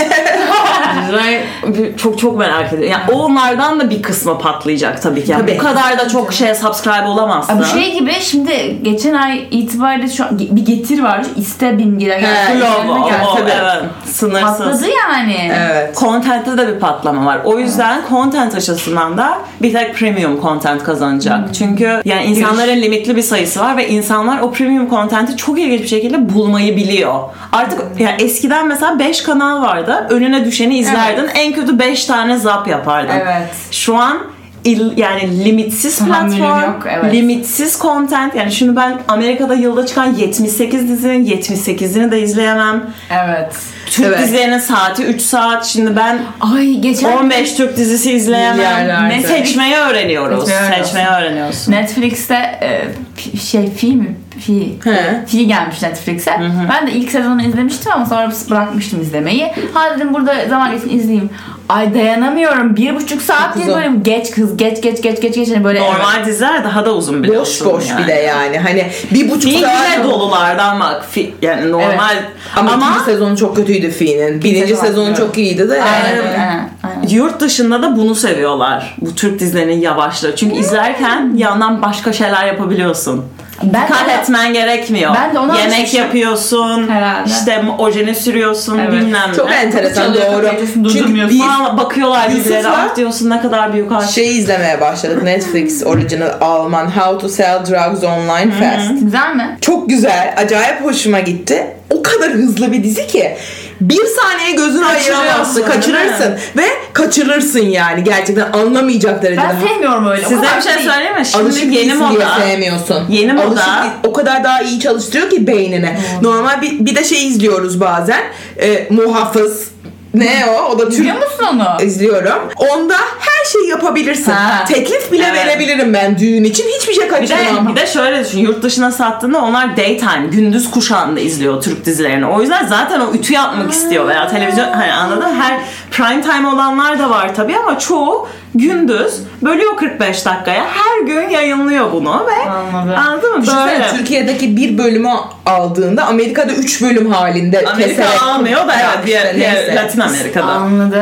Disney 1.08 1.96
çok 1.98 2.20
çok 2.20 2.38
merak 2.38 2.74
ediyorum. 2.74 2.90
Yani 2.92 3.20
onlardan 3.20 3.80
da 3.80 3.90
bir 3.90 4.02
kısmı 4.02 4.40
patlayacak 4.40 5.02
tabii 5.02 5.26
ki. 5.26 5.32
Yani 5.32 5.42
Tabii. 5.42 5.56
Bu 5.60 5.64
kadar 5.64 6.00
da 6.00 6.10
çok 6.10 6.34
şeye 6.34 6.56
subscribe 6.56 7.08
olamazsın. 7.08 7.60
Bu 7.60 7.66
şey 7.66 8.00
gibi 8.00 8.14
şimdi 8.22 8.80
geçen 8.82 9.14
ay 9.14 9.48
itibariyle 9.52 10.08
şu 10.08 10.26
an 10.26 10.40
bir 10.40 10.66
getir 10.66 11.04
var. 11.04 11.26
İste 11.36 11.78
bin 11.78 12.00
lira 12.00 12.20
geldi. 12.20 12.28
He, 12.48 12.56
Üzerine 12.56 12.76
Globo, 12.88 13.10
geldi. 13.10 13.24
o, 13.32 13.36
tabii. 13.36 13.52
evet. 13.62 13.84
Sınırsız. 14.06 14.58
Patladı 14.58 14.86
yani. 15.08 15.52
Evet. 15.54 15.98
Content'te 16.00 16.58
de 16.58 16.68
bir 16.68 16.80
patlama 16.80 17.26
var. 17.26 17.40
O 17.46 17.60
yüzden 17.60 18.02
content 18.32 18.56
açısından 18.56 19.18
da 19.18 19.38
bir 19.62 19.74
tek 19.74 19.96
premium 19.96 20.42
content 20.42 20.84
kazanacak. 20.84 21.56
Çünkü 21.56 22.02
yani 22.06 22.26
insanların 22.26 22.82
limitli 22.82 23.16
bir 23.16 23.22
sayısı 23.22 23.60
var 23.60 23.78
ve 23.78 23.90
insanlar 23.90 24.40
o 24.40 24.52
premium 24.52 24.90
content'i 24.90 25.38
çok 25.38 25.60
ilginç 25.60 25.82
bir 25.82 25.88
şekilde 25.88 26.34
bulmayı 26.34 26.76
biliyor. 26.76 27.20
Artık 27.52 27.82
yani 28.00 28.16
eskiden 28.20 28.68
mesela 28.68 29.00
5 29.00 29.22
kanal 29.22 29.62
vardı. 29.62 30.08
Önüne 30.10 30.46
düşeni 30.46 30.78
izlerdin. 30.78 31.28
En 31.36 31.54
kötü 31.54 31.80
5 31.80 32.06
tane 32.06 32.38
zap 32.38 32.68
yapardın. 32.68 33.14
Evet. 33.22 33.50
Şu 33.72 33.96
an 33.96 34.18
il- 34.66 34.98
yani 34.98 35.46
limitsiz 35.46 35.98
Tahammülüm 35.98 36.38
platform, 36.38 36.62
yok, 36.64 36.88
evet. 36.90 37.14
limitsiz 37.14 37.80
content. 37.82 38.36
Yani 38.36 38.52
şimdi 38.52 38.76
ben 38.76 38.98
Amerika'da 39.08 39.54
yılda 39.54 39.86
çıkan 39.86 40.14
78 40.14 40.90
dizinin 40.90 41.26
78'ini 41.26 42.12
de 42.12 42.22
izleyemem. 42.22 42.84
Evet. 43.26 43.56
Türk 43.92 44.06
Evet. 44.08 44.20
dizilerinin 44.20 44.60
saati 44.60 45.04
3 45.04 45.22
saat. 45.22 45.66
Şimdi 45.66 45.96
ben 45.96 46.20
Ay 46.56 46.74
geçen 46.80 47.18
15 47.18 47.54
Türk 47.54 47.78
dizisi 47.78 48.12
izleyemem. 48.12 49.10
Ne 49.10 49.22
seçmeyi 49.24 49.76
öğreniyoruz. 49.76 50.40
Seçmeyi 50.50 50.68
öğreniyorsun. 50.68 50.84
Seçmeyi 50.84 51.08
öğreniyorsun. 51.08 51.72
Netflix'te 51.72 52.36
e, 52.62 53.38
şey 53.38 53.72
fi 53.72 53.88
mi? 53.96 54.16
Fi. 54.40 54.74
He. 54.84 55.26
Fi 55.28 55.48
gelmiş 55.48 55.82
Netflix'e. 55.82 56.32
Ben 56.70 56.88
de 56.88 56.92
ilk 56.92 57.12
sezonu 57.12 57.42
izlemiştim 57.42 57.92
ama 57.92 58.06
sonra 58.06 58.32
bırakmıştım 58.50 59.02
izlemeyi. 59.02 59.52
Ha 59.74 59.96
dedim 59.96 60.14
burada 60.14 60.36
zaman 60.50 60.72
geçsin 60.72 61.00
izleyeyim. 61.00 61.30
Ay 61.70 61.94
dayanamıyorum. 61.94 62.76
Bir 62.76 62.96
buçuk 62.96 63.22
saat 63.22 63.56
diye 63.58 63.68
böyle 63.68 63.92
geç 64.02 64.32
kız 64.32 64.58
geç 64.58 64.82
geç 64.82 65.02
geç 65.02 65.22
geç 65.22 65.36
geç. 65.36 65.50
Hani 65.50 65.64
böyle 65.64 65.80
Normal 65.82 66.26
diziler 66.26 66.64
daha 66.64 66.86
da 66.86 66.94
uzun 66.96 67.16
Boş 67.20 67.24
biliyorsun. 67.24 67.68
boş 67.74 67.90
yani. 67.90 68.02
bir 68.04 68.08
de 68.08 68.14
yani. 68.14 68.58
Hani 68.60 68.88
bir 69.12 69.30
buçuk 69.32 69.52
Bir 69.52 69.60
saat. 69.62 69.98
bile 69.98 70.04
dolulardan 70.04 70.80
bak. 70.80 71.06
Fi- 71.16 71.30
Yani 71.42 71.72
normal. 71.72 72.16
Ama, 72.56 72.72
Ama, 72.72 72.90
ikinci 72.90 73.06
sezonu 73.06 73.38
çok 73.38 73.56
kötüydü 73.56 73.92
Fi'nin. 73.92 74.42
Birinci 74.44 74.68
sezon 74.76 74.86
sezonu 74.86 75.16
çok 75.16 75.38
iyiydi 75.38 75.70
de. 75.70 75.84
Aynen, 75.84 76.16
yani. 76.16 76.30
aynen, 76.30 76.70
aynen. 76.84 77.08
yurt 77.10 77.40
dışında 77.40 77.82
da 77.82 77.98
bunu 77.98 78.16
seviyorlar. 78.16 78.96
Bu 79.02 79.16
Türk 79.16 79.40
dizilerinin 79.40 79.82
yavaşlığı. 79.82 80.36
Çünkü 80.36 80.56
izlerken 80.56 81.34
yandan 81.36 81.82
başka 81.82 82.14
şeyler 82.14 82.46
yapabiliyorsun. 82.48 83.26
Ben 83.64 83.88
Dikkat 83.88 84.08
de- 84.08 84.12
etmen 84.14 84.54
gerekmiyor. 84.54 85.16
Ben 85.16 85.36
de 85.36 85.40
ona 85.40 85.58
Yemek 85.60 85.74
alışmışım. 85.80 86.00
yapıyorsun. 86.00 86.90
Herhalde. 86.90 87.30
İşte 87.30 87.64
ojeni 87.78 88.16
sürüyorsun 88.16 88.78
Evet. 88.78 88.92
bilmem 88.92 89.32
Çok 89.36 89.50
ne. 89.50 89.56
enteresan 89.56 90.04
Çalıyor, 90.06 90.34
doğru. 90.34 90.50
Çünkü 90.94 91.30
biz 91.30 91.42
Aa, 91.42 91.78
bakıyorlar 91.78 92.30
Yusuf'la- 92.30 92.72
ah 92.92 92.96
diyorsun 92.96 93.30
ne 93.30 93.42
kadar 93.42 93.74
büyük 93.74 93.92
aşk. 93.92 94.10
şey 94.10 94.38
izlemeye 94.38 94.82
başladık. 94.82 95.24
Netflix 95.24 95.84
original 95.86 96.32
Alman 96.42 96.86
How 96.98 97.18
to 97.18 97.30
Sell 97.30 97.60
Drugs 97.60 98.04
Online 98.04 98.52
Fast. 98.52 99.02
Güzel 99.02 99.36
mi? 99.36 99.58
Çok 99.62 99.90
güzel. 99.90 100.34
Acayip 100.38 100.82
hoşuma 100.84 101.20
gitti. 101.20 101.68
O 101.90 102.04
kadar 102.04 102.30
hızlı 102.32 102.72
bir 102.72 102.84
dizi 102.84 103.08
ki. 103.08 103.38
Bir 103.82 104.06
saniye 104.06 104.52
gözünü 104.52 104.86
ayıramazsın. 104.86 105.64
Kaçırırsın. 105.64 106.36
Ve 106.58 106.66
kaçırırsın 106.94 107.60
yani. 107.60 108.04
Gerçekten 108.04 108.52
anlamayacak 108.52 109.24
derecede. 109.24 109.46
Ben 109.62 109.68
sevmiyorum 109.68 110.08
öyle. 110.08 110.26
Size 110.26 110.48
bir 110.58 110.62
şey 110.62 110.84
söyleyeyim 110.84 111.16
mi? 111.20 111.26
Şimdi 111.26 111.44
Alışık 111.44 111.74
yeni 111.74 111.94
moda. 111.94 112.38
sevmiyorsun. 112.40 113.04
Yeni 113.10 113.34
moda. 113.34 113.46
Alışık, 113.46 113.94
o 114.04 114.14
kadar 114.14 114.44
daha 114.44 114.62
iyi 114.62 114.80
çalıştırıyor 114.80 115.30
ki 115.30 115.48
beynini. 115.48 115.98
Normal 116.22 116.62
bir, 116.62 116.86
bir 116.86 116.96
de 116.96 117.04
şey 117.04 117.28
izliyoruz 117.28 117.80
bazen. 117.82 118.22
E, 118.62 118.88
muhafız 118.90 119.68
Ne 120.14 120.46
o? 120.50 120.64
O 120.72 120.80
da 120.80 120.90
Türk 120.90 121.00
Biliyor 121.00 121.16
musun 121.16 121.46
onu? 121.54 121.84
izliyorum. 121.86 122.40
Onda 122.58 122.96
her 123.20 123.46
şeyi 123.52 123.70
yapabilirsin. 123.70 124.32
Ha. 124.32 124.66
Teklif 124.68 125.12
bile 125.12 125.26
Evet. 125.32 125.46
verebilirim 125.46 125.94
ben 125.94 126.20
düğün 126.20 126.44
için. 126.44 126.66
Hiçbir 126.80 126.94
şey 126.94 127.06
Bir 127.06 127.10
de, 127.10 127.20
kaçırmam. 127.20 127.68
bir 127.68 127.76
de 127.82 127.88
şöyle 127.88 128.26
düşün 128.26 128.40
yurt 128.40 128.64
dışına 128.64 128.92
sattığında 128.92 129.38
onlar 129.40 129.78
daytime 129.78 130.28
gündüz 130.32 130.72
kuşağında 130.72 131.20
izliyor 131.20 131.62
Türk 131.64 131.86
dizilerini. 131.86 132.26
O 132.26 132.42
yüzden 132.42 132.66
zaten 132.68 133.00
o 133.00 133.14
ütü 133.14 133.34
yapmak 133.34 133.72
istiyor 133.72 134.08
veya 134.08 134.28
televizyon 134.28 134.72
hani 134.74 134.94
anladın 134.94 135.36
her 135.42 135.60
prime 135.92 136.22
time 136.22 136.48
olanlar 136.48 137.00
da 137.00 137.10
var 137.10 137.36
tabii 137.36 137.56
ama 137.58 137.80
çoğu 137.80 138.28
gündüz 138.56 139.24
bölüyor 139.42 139.78
45 139.78 140.26
dakikaya 140.26 140.66
her 140.66 141.06
gün 141.06 141.30
yayınlıyor 141.30 141.92
bunu 141.92 142.26
ve 142.28 142.50
Anladım. 142.52 142.96
anladın 143.08 143.36
mı? 143.36 143.42
Düşünsene 143.42 143.66
Böyle. 143.72 143.88
Türkiye'deki 143.98 144.58
bir 144.58 144.78
bölümü 144.78 145.10
aldığında 145.46 146.06
Amerika'da 146.06 146.54
3 146.54 146.82
bölüm 146.82 147.12
halinde 147.12 147.66
Amerika 147.74 148.02
keserek- 148.04 148.24
almıyor 148.24 148.68
da 148.68 148.74
Ya 148.74 148.92
evet, 148.96 149.08
diğer, 149.08 149.36
diğer 149.36 149.56
neyse. 149.56 149.76
Latin 149.76 150.00
Amerika'da. 150.00 150.46
Anladım. 150.46 151.02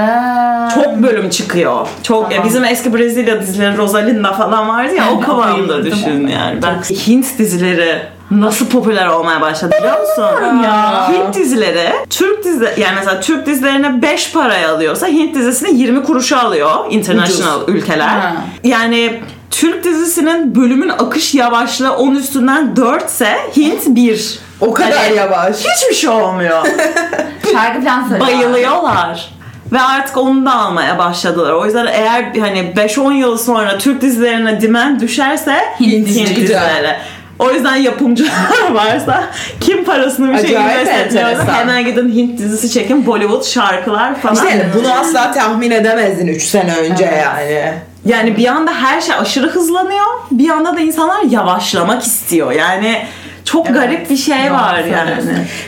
Çok 0.83 0.97
bölüm 0.97 1.29
çıkıyor. 1.29 1.87
Çok 2.03 2.31
ya 2.31 2.43
bizim 2.43 2.65
eski 2.65 2.93
Brezilya 2.93 3.41
dizileri 3.41 3.77
Rosalinda 3.77 4.33
falan 4.33 4.69
vardı 4.69 4.95
ya 4.95 5.03
o 5.15 5.19
kıvamda 5.19 5.85
düşün 5.85 6.27
yani. 6.27 6.59
Ben 6.63 6.81
Hint 7.07 7.39
dizileri 7.39 8.01
nasıl 8.31 8.69
popüler 8.69 9.07
olmaya 9.07 9.41
başladı 9.41 9.75
biliyor 9.79 9.99
musun? 9.99 10.63
ya. 10.63 11.09
Hint 11.11 11.35
dizileri 11.35 11.91
Türk 12.09 12.43
dizi 12.43 12.69
yani 12.77 12.95
mesela 12.95 13.19
Türk 13.19 13.45
dizilerine 13.45 14.01
5 14.01 14.31
paraya 14.33 14.71
alıyorsa 14.73 15.07
Hint 15.07 15.35
dizisini 15.35 15.79
20 15.79 16.03
kuruşa 16.03 16.39
alıyor 16.41 16.85
international 16.89 17.59
ülkeler. 17.67 18.07
Ha. 18.07 18.35
Yani 18.63 19.21
Türk 19.51 19.83
dizisinin 19.83 20.55
bölümün 20.55 20.89
akış 20.89 21.35
yavaşlığı 21.35 21.93
10 21.93 22.15
üstünden 22.15 22.75
4 22.75 23.09
ise 23.09 23.37
Hint 23.57 23.85
1. 23.87 24.39
O 24.61 24.73
kadar 24.73 25.11
yavaş. 25.11 25.55
Hiçbir 25.57 25.95
şey 25.95 26.09
olmuyor. 26.09 26.67
Şarkı 27.51 27.81
falan. 27.85 28.19
Bayılıyorlar. 28.19 29.29
Ve 29.71 29.81
artık 29.81 30.17
onu 30.17 30.45
da 30.45 30.55
almaya 30.55 30.97
başladılar. 30.97 31.53
O 31.53 31.65
yüzden 31.65 31.85
eğer 31.85 32.23
hani 32.39 32.73
5-10 32.75 33.13
yıl 33.13 33.37
sonra 33.37 33.77
Türk 33.77 34.01
dizilerine 34.01 34.61
demand 34.61 35.01
düşerse 35.01 35.55
Hint 35.79 35.91
Hint, 35.91 36.07
dizileri. 36.07 36.35
dizileri. 36.35 36.95
O 37.39 37.51
yüzden 37.51 37.75
yapımcılar 37.75 38.31
varsa 38.71 39.23
kim 39.61 39.85
parasını 39.85 40.33
bir 40.33 40.37
şey 40.47 40.57
Acayip 40.57 40.71
invest 40.81 40.91
etmiyorsa 40.99 41.31
enteresan. 41.31 41.53
hemen 41.53 41.85
gidin 41.85 42.09
Hint 42.15 42.39
dizisi 42.39 42.71
çekin. 42.71 43.05
Bollywood 43.05 43.43
şarkılar 43.43 44.21
falan. 44.21 44.35
İşte 44.35 44.69
bunu 44.75 44.93
asla 44.93 45.31
tahmin 45.31 45.71
edemezdin 45.71 46.27
3 46.27 46.43
sene 46.43 46.75
önce 46.75 47.05
Evet. 47.05 47.23
yani. 47.25 47.73
Yani 48.05 48.37
bir 48.37 48.47
anda 48.47 48.71
her 48.73 49.01
şey 49.01 49.15
aşırı 49.15 49.47
hızlanıyor. 49.49 50.05
Bir 50.31 50.49
anda 50.49 50.75
da 50.75 50.79
insanlar 50.79 51.21
yavaşlamak 51.21 52.03
istiyor. 52.03 52.51
Yani 52.51 53.01
çok 53.47 53.73
garip 53.73 54.09
bir 54.09 54.17
şey 54.17 54.51
var 54.51 54.83
yani. 54.83 55.11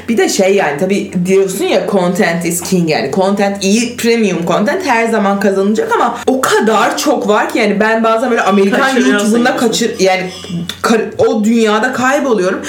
Bir 0.10 0.18
de 0.18 0.30
şey 0.30 0.56
yani 0.56 0.80
tabii 0.80 1.12
diyorsun 1.26 1.66
ya 1.66 1.88
content 1.92 2.46
is 2.46 2.62
king 2.62 2.90
yani 2.90 3.12
content 3.12 3.64
iyi 3.64 3.98
premium 3.98 4.46
content 4.48 4.86
her 4.86 5.08
zaman 5.08 5.40
kazanacak 5.40 5.92
ama 5.96 6.18
o 6.28 6.42
kadar 6.42 6.98
çok 6.98 7.28
var 7.28 7.50
ki 7.50 7.60
yani 7.60 7.80
ben 7.80 8.04
bazen 8.04 8.30
böyle 8.30 8.42
Amerikan 8.42 8.96
YouTube'unda 8.96 9.58
kaçır 9.58 10.00
yani 10.00 10.30
o 11.18 11.44
dünyada 11.44 11.94
kayboluyorum. 11.94 12.62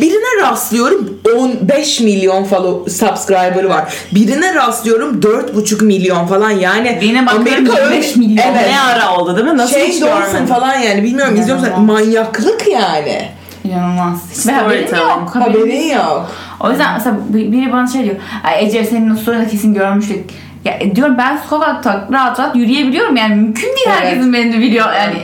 Birine 0.00 0.42
rastlıyorum 0.42 1.20
15 1.36 2.00
milyon 2.00 2.44
follow 2.44 2.90
subscriber'ı 2.90 3.68
var. 3.68 3.94
Birine 4.14 4.54
rastlıyorum 4.54 5.20
4,5 5.20 5.84
milyon 5.84 6.26
falan 6.26 6.50
yani 6.50 6.98
Birine 7.00 7.26
bakıyorum 7.26 7.66
25 7.66 8.16
milyon. 8.16 8.44
Evet. 8.52 8.66
Ne 8.70 8.80
ara 8.80 9.16
oldu 9.16 9.36
değil 9.36 9.48
mi? 9.48 9.56
Nasıl 9.56 9.76
Shane 9.76 10.00
Dawson 10.00 10.46
falan 10.46 10.74
yani 10.74 11.02
bilmiyorum 11.02 11.36
izliyor 11.36 11.58
musun? 11.58 11.72
İnanılmaz. 11.72 12.04
Manyaklık 12.04 12.68
yani. 12.68 13.35
İnanılmaz. 13.68 14.22
Hiçbir 14.32 14.52
haberim 14.52 14.86
Storytelling. 14.86 15.20
yok. 15.20 15.34
haberim 15.36 15.60
Haberin 15.60 15.94
yok. 15.96 16.30
O 16.60 16.70
yüzden 16.70 16.94
mesela 16.94 17.16
bir- 17.28 17.52
biri 17.52 17.72
bana 17.72 17.86
şey 17.86 18.04
diyor. 18.04 18.16
Ay 18.44 18.64
Ece 18.66 18.84
senin 18.84 19.10
o 19.10 19.16
story'de 19.16 19.48
kesin 19.48 19.74
görmüştük. 19.74 20.30
Ya 20.64 20.72
e, 20.80 20.96
diyorum 20.96 21.18
ben 21.18 21.38
sokakta 21.50 22.08
rahat 22.12 22.40
rahat 22.40 22.56
yürüyebiliyorum 22.56 23.16
yani 23.16 23.34
mümkün 23.34 23.62
değil 23.66 23.86
Evet. 23.86 23.98
herkesin 24.00 24.32
beni 24.32 24.52
de 24.52 24.58
biliyor 24.58 24.92
yani 24.92 25.16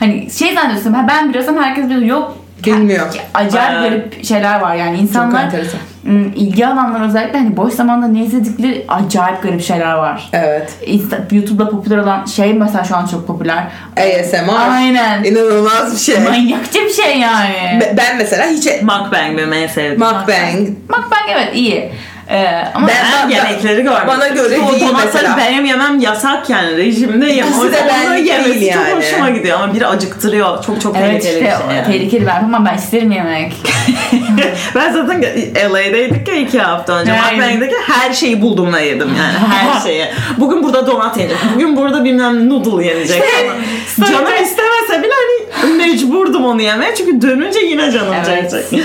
hani 0.00 0.30
şey 0.30 0.54
zannediyorsun 0.54 0.92
ha 0.92 1.06
ben 1.08 1.28
biliyorsam 1.28 1.56
herkes 1.56 1.84
biliyor 1.84 2.02
yok 2.02 2.36
Bilmiyor. 2.66 3.06
acayip 3.34 3.70
Aynen. 3.70 3.82
garip 3.82 4.24
şeyler 4.24 4.60
var 4.60 4.74
yani 4.74 4.98
insanlar 4.98 5.50
ilgi 6.36 6.66
alanları 6.66 7.04
özellikle 7.08 7.38
hani 7.38 7.56
boş 7.56 7.74
zamanda 7.74 8.06
ne 8.06 8.24
izledikleri 8.24 8.84
acayip 8.88 9.42
garip 9.42 9.62
şeyler 9.62 9.92
var. 9.94 10.28
Evet. 10.32 10.72
Insta- 10.86 11.34
YouTube'da 11.34 11.70
popüler 11.70 11.98
olan 11.98 12.24
şey 12.24 12.52
mesela 12.54 12.84
şu 12.84 12.96
an 12.96 13.06
çok 13.06 13.26
popüler. 13.26 13.64
ASMR. 13.96 14.70
Aynen. 14.76 15.24
İnanılmaz 15.24 15.92
bir 15.94 16.00
şey. 16.00 16.18
Manyakça 16.20 16.80
bir 16.80 16.92
şey 17.02 17.18
yani. 17.18 17.80
Be- 17.80 17.94
Ben 17.96 18.16
mesela 18.18 18.46
hiç 18.46 18.66
Mukbang 18.82 19.38
benim 19.38 19.52
en 19.52 19.66
sevdiğim. 19.66 19.98
mukbang 20.00 20.68
Mukbang 20.88 21.28
evet 21.28 21.50
iyi. 21.54 21.92
Ee, 22.30 22.46
ama 22.74 22.88
Ben- 22.88 22.94
Ben 23.30 23.36
yemekleri 23.36 23.82
görmek. 23.82 24.06
bana 24.06 24.28
göre 24.28 24.58
o 24.60 24.72
değil 24.72 24.92
mesela. 25.04 25.36
benim 25.38 25.64
yemem 25.64 26.00
yasak 26.00 26.50
yani 26.50 26.76
rejimdeyim. 26.76 27.44
İkisi 27.46 27.60
O 27.60 27.62
de 27.62 27.66
yüzden 27.66 27.88
benlik 27.88 28.08
onu 28.10 28.18
yemesi 28.18 28.60
değil 28.60 28.72
çok 28.72 28.82
yani. 28.88 28.94
hoşuma 28.96 29.30
gidiyor 29.30 29.60
ama 29.60 29.74
biri 29.74 29.86
acıktırıyor. 29.86 30.64
Çok 30.64 30.80
çok 30.80 30.96
Evet 30.96 31.22
tehlikeli 31.22 31.32
işte 31.44 31.58
bir 31.62 31.66
şey 31.68 31.76
yani. 31.76 31.86
tehlikeli 31.86 32.26
ben 32.26 32.44
ama 32.44 32.64
ben 32.66 32.74
isterim 32.76 33.12
yemek. 33.12 33.52
ben 34.74 34.92
zaten 34.92 35.22
LA'daydık 35.72 36.28
ya 36.28 36.34
iki 36.34 36.60
hafta 36.60 36.92
önce. 36.92 37.12
Mukbang'daki 37.12 37.74
her 37.86 38.12
şeyi 38.12 38.42
buldum 38.42 38.72
da 38.72 38.80
yedim 38.80 39.08
yani. 39.18 39.48
Her 39.54 39.80
şeyi. 39.80 40.04
Bugün 40.38 40.62
burada 40.62 40.86
donat 40.86 41.16
yenecek. 41.16 41.38
Bugün 41.54 41.76
burada 41.76 42.04
bilmem 42.04 42.48
noodle 42.50 42.86
yenecek. 42.86 43.22
Canım 44.00 44.32
istemese 44.42 45.02
bile 45.02 45.12
hani 45.60 45.72
mecburdum 45.72 46.44
onu 46.44 46.62
yemeye. 46.62 46.94
Çünkü 46.94 47.22
dönünce 47.22 47.58
yine 47.60 47.90
canım 47.92 48.14
Evet. 48.26 48.50
çekecek. 48.50 48.82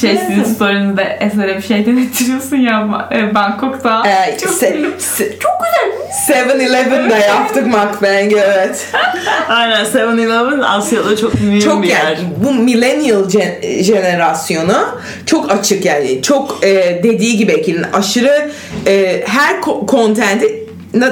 Şey 0.00 0.18
sizin 0.18 0.44
story'nizde 0.44 1.18
Eser'e 1.20 1.56
bir 1.56 1.62
şey 1.62 1.86
denettiriyorsun 1.86 2.56
ya 2.56 3.08
e, 3.12 3.34
Bangkok'ta. 3.34 4.02
Ee, 4.06 4.38
çok, 4.38 4.52
se- 4.52 4.90
se- 4.98 5.38
çok 5.38 5.52
güzel. 5.64 5.94
7-Eleven'da 6.28 7.16
yaptık 7.18 7.66
mukbang 7.66 8.32
evet. 8.32 8.86
Aynen 9.48 9.84
7-Eleven 9.84 10.60
Asya'da 10.62 11.16
çok 11.16 11.34
mühim 11.34 11.60
Çok 11.60 11.82
bir 11.82 11.88
yer. 11.88 12.04
yani 12.04 12.18
bu 12.44 12.52
millennial 12.54 13.28
gen- 13.28 13.82
jenerasyonu 13.82 14.86
çok 15.26 15.50
açık 15.52 15.84
yani 15.84 16.22
çok 16.22 16.58
e, 16.64 17.00
dediği 17.02 17.36
gibi 17.36 17.52
Ekin'in 17.52 17.82
aşırı 17.92 18.50
e, 18.86 19.22
her 19.26 19.54
ko- 19.56 19.90
content'i 19.90 20.46
ne- 20.46 20.63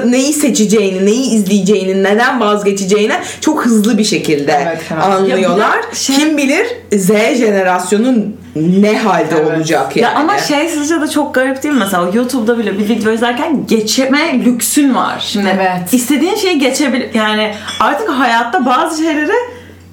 neyi 0.05 0.33
seçeceğini, 0.33 1.05
neyi 1.05 1.29
izleyeceğini, 1.31 2.03
neden 2.03 2.39
vazgeçeceğini 2.39 3.13
çok 3.41 3.65
hızlı 3.65 3.97
bir 3.97 4.03
şekilde 4.03 4.51
Evet, 4.67 4.81
evet. 4.93 5.03
anlıyorlar. 5.03 5.79
Şey- 5.93 6.15
Kim 6.15 6.37
bilir 6.37 6.67
Z 6.93 7.07
jenerasyonun 7.37 8.37
ne 8.55 8.97
halde 8.97 9.35
Evet. 9.41 9.57
olacak 9.57 9.95
yani. 9.97 10.03
Ya 10.13 10.19
ama 10.19 10.37
şey 10.39 10.69
sizce 10.69 11.01
de 11.01 11.07
çok 11.07 11.33
garip 11.35 11.63
değil 11.63 11.73
mi? 11.73 11.79
Mesela 11.79 12.09
YouTube'da 12.13 12.57
bile 12.57 12.79
bir 12.79 12.89
video 12.89 13.11
izlerken 13.13 13.67
geçeme 13.67 14.39
lüksün 14.45 14.95
var. 14.95 15.23
Şimdi 15.27 15.49
Evet. 15.55 15.93
istediğin 15.93 16.35
şeyi 16.35 16.59
geçebil 16.59 17.01
yani 17.13 17.53
artık 17.79 18.09
hayatta 18.09 18.65
bazı 18.65 19.03
şeyleri 19.03 19.31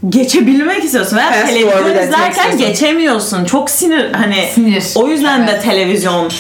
geçebilmek 0.09 0.85
istiyorsun 0.85 1.17
veya 1.17 1.31
Fast 1.33 1.47
televizyon 1.47 2.03
izlerken 2.07 2.59
geçemiyorsun. 2.59 3.45
Çok 3.45 3.71
sinir 3.71 4.13
hani 4.13 4.45
Sinir. 4.55 4.85
o 4.95 5.09
yüzden 5.09 5.41
Evet. 5.41 5.49
de 5.49 5.61
televizyon 5.61 6.31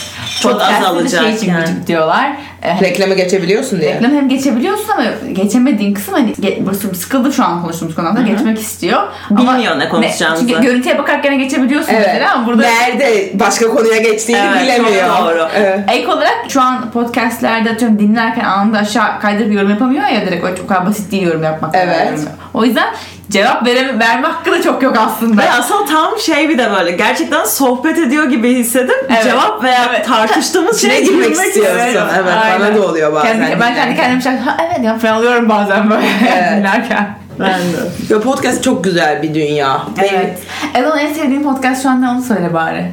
çok 0.43 0.53
Podcast'te 0.53 0.83
de 0.83 0.87
azalacak. 0.89 1.23
şey 1.25 1.35
için 1.35 1.49
yani. 1.49 1.69
diyorlar. 1.87 2.37
E, 2.63 2.81
Reklama 2.81 3.15
geçebiliyorsun 3.15 3.81
diye. 3.81 3.95
Reklam 3.95 4.11
hem 4.11 4.29
geçebiliyorsun 4.29 4.89
ama 4.89 5.05
geçemediğin 5.33 5.95
kısım 5.95 6.15
hani 6.15 6.33
ge- 6.33 6.59
burası 6.67 6.95
sıkıldı 6.95 7.33
şu 7.33 7.45
an 7.45 7.63
konuştuğumuz 7.63 7.95
konuda 7.95 8.23
geçmek 8.23 8.59
istiyor. 8.59 9.01
Bilmiyor 9.31 9.79
ne 9.79 9.89
konuşacağımızı. 9.89 10.49
çünkü 10.49 10.63
görüntüye 10.63 10.99
bakarken 10.99 11.39
geçebiliyorsun 11.39 11.93
Evet. 11.95 12.07
mesela 12.07 12.33
ama 12.35 12.47
burada 12.47 12.63
Nerede 12.63 13.31
başka 13.35 13.69
konuya 13.69 13.99
geçtiğini 13.99 14.41
Evet, 14.53 14.63
bilemiyor. 14.63 15.17
çok 15.17 15.27
doğru. 15.27 15.49
Evet. 15.57 15.81
Ek 15.93 16.07
olarak 16.09 16.37
şu 16.49 16.61
an 16.63 16.91
podcastlerde 16.91 17.71
atıyorum 17.71 17.99
dinlerken 17.99 18.45
anında 18.45 18.79
aşağı 18.79 19.21
kaydırıp 19.21 19.53
yorum 19.53 19.71
yapamıyor 19.71 20.07
ya 20.07 20.27
direkt 20.27 20.45
o 20.45 20.57
çok 20.57 20.69
kadar 20.69 20.87
basit 20.87 21.13
değil 21.13 21.23
yorum 21.23 21.43
yapmak. 21.43 21.75
Evet. 21.75 22.21
O 22.55 22.65
yüzden 22.65 22.87
cevap 23.31 23.67
vere, 23.67 23.99
verme 23.99 24.29
hakkı 24.29 24.51
da 24.53 24.63
çok 24.63 24.83
yok 24.83 24.97
aslında. 24.99 25.43
Ve 25.43 25.51
aslında 25.51 25.85
tam 25.85 26.19
şey 26.19 26.49
bir 26.49 26.59
de 26.59 26.71
böyle 26.71 26.91
gerçekten 26.91 27.45
sohbet 27.45 27.99
ediyor 27.99 28.25
gibi 28.25 28.55
hissedip 28.55 29.07
Evet. 29.11 29.25
cevap 29.25 29.65
veya 29.65 30.03
tartıştığımız 30.03 30.79
İçine 30.79 30.93
şeye 30.93 31.05
girmek 31.05 31.31
istiyorsun. 31.33 31.79
Evet, 31.79 32.33
Aynen. 32.45 32.61
bana 32.61 32.77
da 32.77 32.87
oluyor 32.89 33.13
bazen. 33.13 33.39
Kendi, 33.41 33.61
ben 33.61 33.75
kendi 33.75 33.97
kendime 33.97 34.23
şey, 34.23 34.37
ha, 34.37 34.57
evet 34.61 34.85
ya 34.85 34.99
falan 34.99 35.17
oluyorum 35.17 35.49
bazen 35.49 35.91
böyle 35.91 36.07
Evet. 36.33 36.53
dinlerken. 36.59 37.11
Ben 37.41 37.49
de. 37.49 38.13
Ya 38.15 38.21
podcast 38.21 38.65
çok 38.65 38.85
güzel 38.85 39.23
bir 39.23 39.35
dünya. 39.35 39.83
Evet. 39.99 40.39
Elon 40.75 40.99
en 40.99 41.13
sevdiğin 41.13 41.43
podcast 41.43 41.83
şu 41.83 41.89
an 41.91 42.03
ne 42.03 42.09
onu 42.09 42.23
söyle 42.23 42.55
bari. 42.55 42.87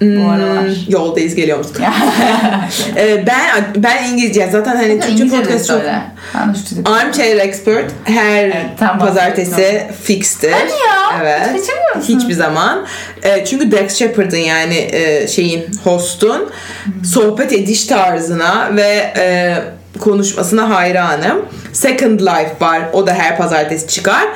Bu 0.00 0.30
aralar. 0.30 0.64
Hmm, 0.64 0.74
yoldayız 0.88 1.34
geliyoruz. 1.34 1.66
Ee, 2.96 3.26
ben 3.26 3.64
ben 3.76 4.04
İngilizce 4.04 4.48
zaten 4.52 4.76
hani 4.76 5.00
Türkçe 5.00 5.12
İngilizce 5.12 5.36
podcast 5.36 5.66
çok 5.66 5.80
Armchair 6.84 7.36
Expert 7.36 7.90
her 8.04 8.44
Evet, 8.44 8.66
tam 8.78 8.98
pazartesi 8.98 9.86
fixtir. 10.02 10.52
Hadi 10.52 10.70
ya. 10.70 11.22
Evet. 11.22 11.40
Hiç? 11.54 12.08
Hiçbir 12.08 12.34
zaman. 12.34 12.86
E, 13.22 13.44
çünkü 13.44 13.72
Dex 13.72 13.94
Shepard'ın 13.94 14.36
yani 14.36 14.88
e, 14.92 15.28
şeyin 15.28 15.66
hostun 15.84 16.50
sohbet 17.04 17.52
ediş 17.52 17.84
tarzına 17.84 18.76
ve 18.76 19.12
e, 19.16 19.54
konuşmasına 19.98 20.76
hayranım. 20.76 21.46
Second 21.72 22.20
Life 22.20 22.54
var. 22.60 22.82
O 22.92 23.06
da 23.06 23.14
her 23.14 23.36
pazartesi 23.36 23.88
çıkar. 23.88 24.28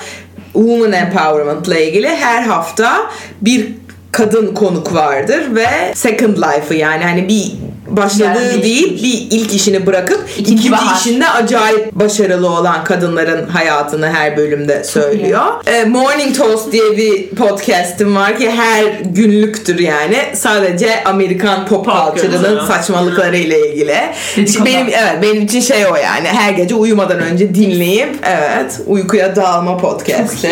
Woman 0.53 0.93
Empowerment 0.93 1.69
ile 1.69 1.89
ilgili 1.89 2.09
her 2.09 2.43
hafta 2.43 3.11
bir 3.41 3.84
kadın 4.15 4.55
konuk 4.55 4.95
vardır 4.95 5.55
ve 5.55 5.95
Second 5.95 6.37
Life'ı 6.37 6.75
yani 6.75 7.05
hani 7.05 7.29
bir 7.29 7.53
başladığı 7.97 8.45
Yani 8.53 8.63
değil 8.63 9.03
bir 9.03 9.37
ilk 9.39 9.55
işini 9.55 9.87
bırakıp 9.87 10.25
İkinci 10.31 10.53
ikinci, 10.53 10.73
bahar. 10.73 10.97
işinde 10.97 11.29
acayip 11.29 11.93
başarılı 11.93 12.51
olan 12.51 12.85
kadınların 12.85 13.49
hayatını 13.49 14.11
her 14.13 14.37
bölümde 14.37 14.85
söylüyor. 14.85 15.43
E, 15.67 15.85
Morning 15.85 16.37
Toast 16.37 16.73
diye 16.73 16.97
bir 16.97 17.29
podcast'im 17.29 18.17
var 18.17 18.39
ki 18.39 18.51
her 18.51 18.85
günlüktür 19.05 19.79
yani. 19.79 20.17
Sadece 20.35 21.05
Amerikan 21.05 21.67
pop 21.67 21.85
culture'ının 21.87 22.67
saçmalıkları 22.67 23.37
ile 23.37 23.69
ilgili. 23.71 23.97
Benim 24.65 24.87
evet 24.89 25.19
benim 25.23 25.43
için 25.43 25.61
şey 25.61 25.87
o 25.87 25.97
yani. 25.97 26.29
Her 26.29 26.53
gece 26.53 26.75
uyumadan 26.75 27.19
önce 27.19 27.55
dinleyip 27.55 28.17
evet 28.23 28.81
uykuya 28.87 29.37
dalma 29.37 29.77
podcast'i. 29.79 30.49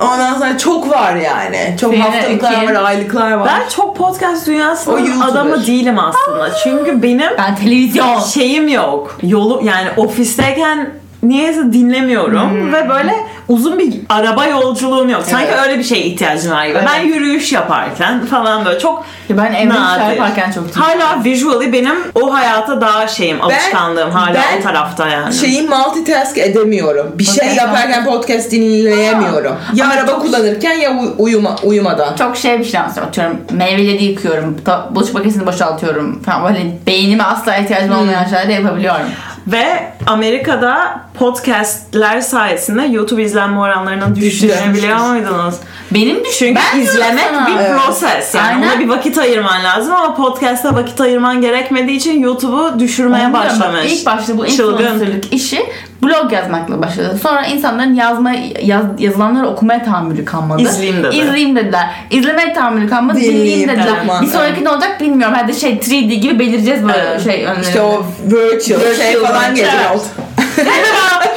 Ondan 0.00 0.34
sonra 0.34 0.58
çok 0.58 0.90
var 0.90 1.16
yani. 1.16 1.76
Çok 1.80 1.90
Senin 1.92 2.02
haftalıklar 2.02 2.52
iki- 2.62 2.74
var, 2.74 2.82
aylıklar 2.82 3.32
var. 3.32 3.48
Ben 3.48 3.68
çok 3.68 3.96
podcast 3.96 4.46
dünyasının 4.46 5.20
adamı 5.20 5.66
değilim 5.66 5.98
aslında. 5.98 6.39
Çünkü 6.64 7.02
benim 7.02 7.30
Ben 7.38 7.56
televizyon. 7.56 8.20
şeyim 8.20 8.68
yok. 8.68 9.18
Yolu 9.22 9.60
yani 9.64 9.88
ofisteyken 9.96 10.90
niyeyse 11.22 11.72
dinlemiyorum 11.72 12.50
Hmm. 12.50 12.72
ve 12.72 12.88
böyle 12.88 13.12
uzun 13.48 13.78
bir 13.78 13.94
araba 14.08 14.46
yolculuğum 14.46 15.08
yok. 15.08 15.22
Sanki 15.26 15.46
Evet. 15.54 15.66
öyle 15.66 15.78
bir 15.78 15.84
şeye 15.84 16.02
ihtiyacım 16.04 16.52
var 16.52 16.66
gibi. 16.66 16.78
Evet. 16.78 16.88
Ben 16.96 17.00
yürüyüş 17.06 17.52
yaparken 17.52 18.26
falan 18.26 18.64
böyle 18.64 18.78
çok 18.78 19.04
Ya 19.28 19.36
ben 19.38 19.52
evde 19.52 19.74
nadir. 19.74 20.04
yaparken 20.10 20.52
çok 20.52 20.76
Hala 20.76 21.24
visually 21.24 21.72
benim 21.72 21.94
o 22.14 22.34
hayata 22.34 22.80
daha 22.80 23.08
şeyim, 23.08 23.42
alışkanlığım 23.42 24.10
hala 24.10 24.34
ben 24.34 24.60
o 24.60 24.62
tarafta 24.62 25.08
yani. 25.08 25.34
Şeyi 25.34 25.62
multitask 25.62 26.38
edemiyorum. 26.38 27.12
Bir 27.18 27.24
şey 27.24 27.46
Okey, 27.48 27.56
yaparken 27.56 28.04
podcast 28.04 28.50
dinleyemiyorum. 28.52 29.56
Ya 29.74 29.84
Ama 29.84 29.94
araba 29.94 30.10
çok- 30.10 30.22
kullanırken 30.22 30.74
ya 30.74 30.90
uy- 30.90 31.14
uyuma, 31.18 31.56
uyumadan. 31.62 32.16
çok 32.16 32.36
şey 32.36 32.58
bir 32.58 32.64
şey 32.64 32.80
anlatıyorum. 32.80 33.08
Atıyorum 33.08 33.40
meyveleri 33.50 34.04
yıkıyorum. 34.04 34.56
Bulaşık 34.90 35.14
makinesini 35.14 35.46
boşaltıyorum. 35.46 36.22
Falan 36.22 36.44
böyle 36.44 36.66
beynime 36.86 37.22
asla 37.24 37.56
ihtiyacım 37.56 37.98
olmayan 37.98 38.24
şeyler 38.24 38.48
de 38.48 38.52
yapabiliyorum. 38.52 39.06
Ve 39.46 39.64
Amerika'da 40.06 41.00
podcastler 41.18 42.20
sayesinde 42.20 42.82
YouTube 42.82 43.22
izlenme 43.22 43.58
oranlarının 43.60 44.16
düştüğünü 44.16 44.50
Düştü. 44.50 44.74
biliyor 44.74 44.98
muydunuz? 44.98 45.54
Benim 45.90 46.24
düşün. 46.24 46.46
Çünkü 46.46 46.60
ben 46.74 46.80
izlemek 46.80 47.24
bir 47.46 47.56
Evet. 47.60 47.72
proses 47.72 48.34
yani 48.34 48.46
Aynen. 48.48 48.68
ona 48.68 48.80
bir 48.80 48.88
vakit 48.88 49.18
ayırman 49.18 49.64
lazım 49.64 49.94
ama 49.94 50.14
podcast'a 50.14 50.74
vakit 50.74 51.00
ayırman 51.00 51.40
gerekmediği 51.40 51.96
için 51.96 52.20
YouTube'u 52.20 52.78
düşürmeye 52.78 53.26
Onu 53.26 53.32
diyorum 53.32 53.60
bak, 53.60 53.60
başlamış. 53.60 53.92
İlk 53.92 54.06
başta 54.06 54.38
bu 54.38 54.46
influencerlık 54.46 55.32
işi 55.34 55.66
blog 56.02 56.32
yazmakla 56.32 56.82
başladı. 56.82 57.18
Sonra 57.22 57.46
insanların 57.46 57.94
yazma 57.94 58.32
yaz, 58.62 58.84
yazılanları 58.98 59.46
okumaya 59.48 59.84
tahammülü 59.84 60.24
kalmadı. 60.24 60.62
İzleyeyim 60.62 61.02
dedi. 61.04 61.16
İzleyeyim 61.16 61.56
dediler. 61.56 61.90
İzlemeye 62.10 62.52
tahammülü 62.52 62.88
kalmadı. 62.88 63.16
Dinleyeyim, 63.16 63.40
Dinleyeyim 63.40 63.68
dediler. 63.68 64.04
mantıklı. 64.06 64.26
Bir 64.26 64.32
sonraki 64.32 64.64
ne 64.64 64.68
olacak 64.70 65.00
bilmiyorum. 65.00 65.34
Hadi 65.38 65.54
şey 65.54 65.72
3D 65.72 66.14
gibi 66.14 66.38
belireceğiz 66.38 66.82
böyle 66.82 66.98
Evet. 66.98 67.24
şey 67.24 67.44
önlerinde. 67.44 67.66
İşte 67.66 67.82
o 67.82 68.04
virtual, 68.30 68.80
şey 68.96 69.14
Virtual, 69.14 69.32
falan 69.32 69.54
geliyor. 69.54 69.89
Evet. 69.90 70.02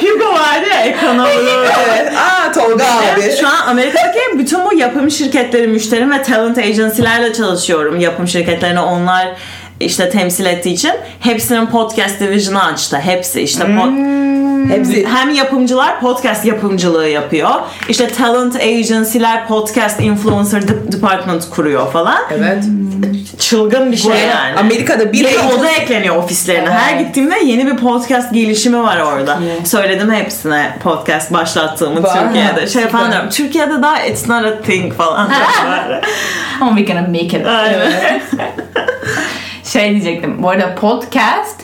Hugo 0.00 0.32
vardı 0.32 0.66
ya 0.70 0.80
ekrana 0.80 1.24
vuruyor. 1.24 1.66
evet. 1.88 2.12
Aa 2.16 2.52
Tolga 2.52 2.84
abi. 2.84 3.36
Şu 3.40 3.48
an 3.48 3.66
Amerika'daki 3.66 4.18
bütün 4.38 4.64
bu 4.64 4.74
yapım 4.74 5.10
şirketleri, 5.10 5.66
müşterim 5.66 6.10
ve 6.10 6.22
talent 6.22 6.58
agency'lerle 6.58 7.32
çalışıyorum. 7.32 8.00
Yapım 8.00 8.28
şirketlerini 8.28 8.80
onlar 8.80 9.28
işte 9.84 10.10
temsil 10.10 10.46
ettiği 10.46 10.72
için 10.74 10.92
hepsinin 11.20 11.66
podcast 11.66 12.20
division'ı 12.20 12.64
açtı. 12.64 12.96
Hepsi 12.96 13.40
işte 13.40 13.64
po- 13.64 14.14
Hepsi 14.68 15.06
hem 15.06 15.30
yapımcılar 15.30 16.00
podcast 16.00 16.44
yapımcılığı 16.46 17.08
yapıyor. 17.08 17.50
İşte 17.88 18.08
talent 18.08 18.56
agency'ler 18.56 19.48
podcast 19.48 20.00
influencer 20.00 20.68
de- 20.68 20.92
department 20.92 21.50
kuruyor 21.50 21.92
falan. 21.92 22.18
evet. 22.38 22.64
Çılgın 23.38 23.92
bir 23.92 23.96
şey 23.96 24.12
arada 24.12 24.24
yani. 24.24 24.58
Amerika'da 24.60 25.12
bir 25.12 25.24
agency- 25.24 25.58
oda 25.58 25.70
ekleniyor 25.70 26.16
ofislerine. 26.16 26.68
Evet. 26.70 26.78
Her 26.80 26.96
gittiğimde 27.00 27.38
yeni 27.44 27.66
bir 27.66 27.76
podcast 27.76 28.34
gelişimi 28.34 28.82
var 28.82 28.98
orada. 29.00 29.38
iyi. 29.40 29.66
Söyledim 29.66 30.12
hepsine 30.12 30.78
podcast 30.82 31.32
başlattığımı 31.32 32.02
Var. 32.02 32.24
Türkiye'de. 32.26 32.66
Şey 32.66 32.86
falan 32.86 33.12
diyorum. 33.12 33.28
Türkiye'de 33.30 33.82
daha 33.82 34.00
it's 34.00 34.28
not 34.28 34.44
a 34.44 34.60
thing 34.62 34.92
falan. 34.94 35.30
We 36.76 36.82
gonna 36.92 37.06
make 37.08 37.18
it. 37.38 37.46
Aynen. 37.46 37.92
Şey 39.74 39.90
diyecektim. 39.90 40.42
Bu 40.42 40.50
arada 40.50 40.74
podcast 40.74 41.60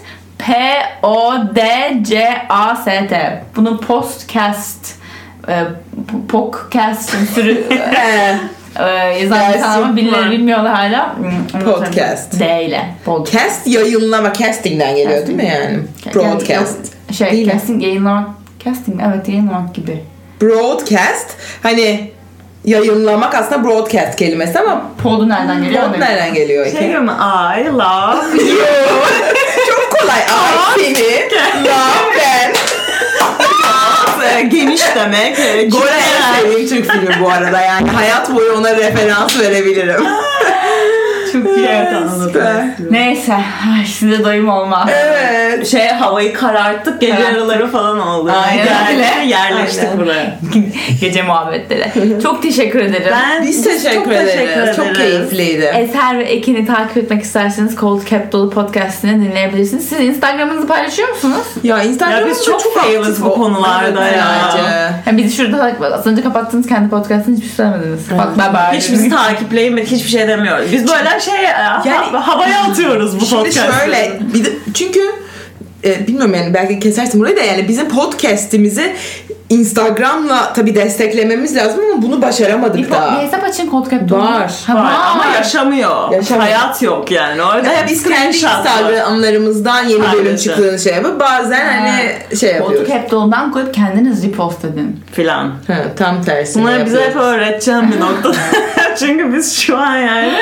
P-O-D-C-A-S-T. 2.11 3.45
Bunun 3.57 3.79
podcast 3.79 4.95
e, 5.49 5.64
podcast 6.29 7.11
sürü 7.35 7.71
He. 7.71 8.37
e, 8.79 8.85
yazan 8.85 9.97
bilmiyorlar 9.97 10.75
hala. 10.75 11.17
Hmm, 11.17 11.47
Podcast. 11.64 12.40
D 12.40 12.64
ile. 12.64 12.95
Podcast. 13.05 13.33
Cast 13.33 13.67
yayınlama 13.67 14.33
casting'den 14.33 14.97
geliyor 14.97 15.26
değil 15.26 15.37
mi 15.37 15.47
yani? 15.47 15.79
Broadcast. 16.14 16.50
Yok, 16.50 17.17
Şey, 17.17 17.31
Değil 17.33 17.47
mi? 17.47 17.52
casting 17.52 17.83
yayınlamak. 17.83 18.29
Casting 18.64 19.00
evet 19.09 19.29
yayınlamak 19.29 19.75
gibi. 19.75 20.04
Broadcast 20.41 21.30
hani 21.63 22.11
yayınlamak 22.65 23.35
aslında 23.35 23.65
broadcast 23.65 24.17
kelimesi 24.17 24.59
ama 24.59 24.83
Pod'u 25.03 25.29
nereden 25.29 25.63
geliyor? 25.63 25.83
pod 25.93 26.01
nereden 26.01 26.35
geliyor 26.35 26.65
Şey 26.65 26.75
ki? 26.75 26.81
diyorum 26.89 27.09
I 27.09 27.65
love 27.67 28.43
you. 28.51 28.59
Çok 29.69 30.01
kolay. 30.01 30.21
Ay 30.21 30.75
seni. 30.95 31.31
Love 31.65 32.17
ben. 32.19 32.53
Geniş 34.51 34.83
demek. 34.97 35.37
Cümleler. 35.73 36.01
sevdiğim 36.43 36.69
Türk 36.69 36.91
filmi 36.93 37.21
bu 37.25 37.31
arada 37.31 37.61
yani. 37.61 37.91
Hayat 37.91 38.35
boyu 38.35 38.53
ona 38.53 38.77
referans 38.77 39.39
verebilirim. 39.41 40.05
Çok 41.32 41.56
iyi 41.58 41.69
anladım. 41.71 42.28
Süper. 42.28 42.64
Neyse. 42.90 43.34
Ay, 43.34 43.86
size 43.86 44.25
doyum 44.25 44.49
olmaz. 44.49 44.88
Evet. 44.93 45.66
Şey 45.66 45.88
havayı 45.88 46.32
kararttık 46.34 47.00
gece 47.00 47.12
Kararttık. 47.12 47.34
yarıları 47.36 47.71
falan 47.71 48.00
oldu. 48.00 48.32
Aynen 48.47 48.66
Yani 48.66 48.90
öyle. 48.90 49.26
Yerleştik 49.26 49.84
Aynen. 49.84 49.99
buraya. 49.99 50.38
Gece 51.00 51.23
muhabbetleri. 51.23 51.90
Çok 52.23 52.43
teşekkür 52.43 52.80
ederim. 52.80 53.12
Ben 53.12 53.43
Biz 53.43 53.64
teşekkür, 53.64 53.95
çok 54.04 54.06
ederiz. 54.12 54.32
teşekkür 54.32 54.75
Çok 54.75 54.95
keyifliydi. 54.97 55.64
Eser 55.76 56.19
ve 56.19 56.23
Ekin'i 56.25 56.66
takip 56.66 56.97
etmek 56.97 57.23
isterseniz 57.23 57.76
Cold 57.76 58.06
Cap 58.10 58.32
Dolu 58.32 58.50
podcastini 58.50 59.25
dinleyebilirsiniz. 59.30 59.88
Siz 59.88 60.00
Instagram'ınızı 60.00 60.66
paylaşıyor 60.66 61.08
musunuz? 61.08 61.47
Ya 61.62 61.82
Instagram'da 61.82 62.21
Ya 62.21 62.26
biz 62.30 62.45
çok 62.45 62.75
failız 62.75 63.08
aktif 63.08 63.25
bu 63.25 63.34
konularda 63.34 64.04
Evet, 64.08 64.16
ya. 64.16 64.26
bence. 64.54 64.62
Yani 65.06 65.19
bizi 65.25 65.36
şurada 65.36 65.73
az 65.95 66.06
önce 66.06 66.23
kapattığınız 66.23 66.66
kendi 66.66 66.90
podcastını 66.90 67.34
hiçbir 67.36 67.47
şey 67.47 67.56
söylemediniz. 67.56 68.00
Bak 68.19 68.28
ben 68.38 68.54
bari. 68.54 68.76
Hiç 68.76 68.90
bizi 68.93 69.10
takipleyin 69.10 69.76
ve 69.76 69.84
hiçbir 69.84 70.08
şey 70.10 70.28
demiyoruz. 70.28 70.73
Biz 70.73 70.88
böyle 70.93 71.20
şey 71.21 71.43
yani, 71.45 72.17
havaya 72.17 72.63
atıyoruz 72.71 73.21
bu 73.21 73.26
Şimdi 73.26 73.43
podcast'ı. 73.43 73.80
şöyle 73.80 74.19
bir 74.35 74.45
de, 74.45 74.50
çünkü 74.75 75.00
e, 75.85 76.06
bilmiyorum 76.06 76.35
yani 76.35 76.54
belki 76.54 76.80
kesersin 76.80 77.21
burayı 77.21 77.37
da 77.37 77.41
yani 77.41 77.69
bizim 77.69 77.89
podcast'imizi 77.89 78.95
Instagram'la 79.50 80.52
tabii 80.52 80.75
desteklememiz 80.75 81.56
lazım 81.56 81.80
ama 81.93 82.02
bunu 82.02 82.17
bir, 82.17 82.23
başaramadık 82.23 82.80
po- 82.80 82.91
daha. 82.91 83.17
bir 83.21 83.26
hesap 83.26 83.45
açın 83.45 83.67
Cap 83.91 84.08
Dolu. 84.08 84.19
Var. 84.19 84.52
Ha, 84.67 84.75
Var 84.75 84.93
ama 85.13 85.25
yaşamıyor. 85.26 86.13
Yaşamıyor. 86.13 86.47
Hayat 86.47 86.82
yok 86.82 87.10
yani. 87.10 87.43
Orada 87.43 87.56
Yani 87.67 87.76
hep 87.76 87.89
biz 87.89 88.02
kendi 88.02 88.17
var. 88.26 88.32
Instagram'larımızdan 88.34 89.84
yeni 89.84 90.02
bölüm 90.02 90.25
Maalesef. 90.25 90.45
çıktığını 90.45 90.78
şey 90.78 90.95
yapıp 90.95 91.21
bazen 91.21 91.67
hani 91.80 92.36
şey 92.39 92.52
yapıyoruz. 92.54 92.89
Cap 92.89 93.10
Dolu'dan 93.10 93.52
koyup 93.52 93.75
kendiniz 93.75 94.25
repost 94.26 94.65
edin. 94.65 95.04
Filan. 95.13 95.47
Ha, 95.67 95.75
tam 95.97 96.23
tersini 96.23 96.63
Bunları 96.63 96.86
bize 96.86 97.00
hep 97.04 97.17
öğreteceğim 97.17 97.93
bir 97.93 98.00
noktada. 98.06 98.36
Çünkü 98.99 99.34
biz 99.34 99.58
şu 99.58 99.78
an 99.78 99.97
yani 99.97 100.32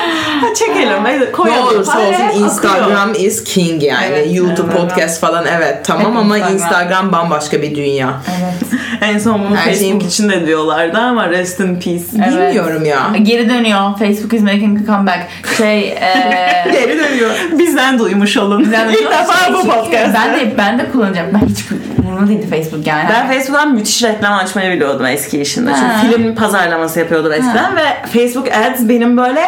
ha, 0.40 0.46
çekelim, 0.54 1.04
hadi 1.04 1.20
Ne 1.20 1.32
koyalım. 1.32 1.66
olursa 1.68 1.92
Paraya 1.92 2.08
olsun 2.08 2.24
akıyor. 2.26 2.44
Instagram 2.44 3.14
is 3.14 3.44
king 3.44 3.82
yani. 3.82 4.06
Evet, 4.08 4.28
YouTube 4.36 4.72
evet. 4.72 4.80
podcast 4.80 5.20
falan 5.20 5.46
evet 5.46 5.78
tamam 5.84 6.12
Hep 6.12 6.16
ama 6.18 6.36
Instagram. 6.38 6.54
Instagram 6.56 7.12
bambaşka 7.12 7.62
bir 7.62 7.74
dünya. 7.74 8.20
Evet. 8.40 8.54
En 9.12 9.18
son 9.18 9.40
bunu 9.44 9.56
Her 9.56 9.64
Facebook 9.64 9.78
şeyin- 9.80 10.00
için 10.00 10.28
de 10.28 10.46
diyorlardı 10.46 10.98
ama 10.98 11.28
rest 11.30 11.60
in 11.60 11.74
peace. 11.74 12.04
Evet. 12.28 12.48
Bilmiyorum 12.48 12.84
ya. 12.84 13.10
Geri 13.22 13.48
dönüyor. 13.50 13.98
Facebook 13.98 14.32
is 14.34 14.42
making 14.42 14.78
a 14.82 14.86
comeback. 14.86 15.26
Şey 15.56 15.80
eee 15.88 16.66
Geri 16.72 16.98
dönüyor. 16.98 17.30
Bizden 17.58 17.98
duymuş 17.98 18.36
olun. 18.36 18.68
Ben 18.72 18.88
de- 18.88 18.92
İlk 18.92 19.10
defa 19.10 19.52
bu 19.54 19.68
podcast. 19.68 20.14
Ben 20.14 20.36
de 20.40 20.54
ben 20.58 20.78
de 20.78 20.90
kullanacağım. 20.92 21.28
Ben 21.34 21.46
hiç 21.46 21.58
umurumda 21.98 22.28
değildi 22.30 22.46
Facebook 22.50 22.86
yani. 22.86 23.04
Ben 23.12 23.28
Facebook'tan 23.28 23.74
müthiş 23.74 24.02
reklam 24.02 24.32
açmayı 24.38 24.72
biliyordum 24.72 25.06
eski 25.06 25.40
işinde. 25.40 25.70
Ha. 25.70 25.96
Çünkü 26.02 26.16
film 26.16 26.34
pazarlaması 26.34 26.98
yapıyordum 26.98 27.32
eskiden 27.32 27.76
ve 27.76 27.82
Facebook 28.12 28.48
Ads 28.48 28.80
benim 28.88 29.16
böyle 29.16 29.40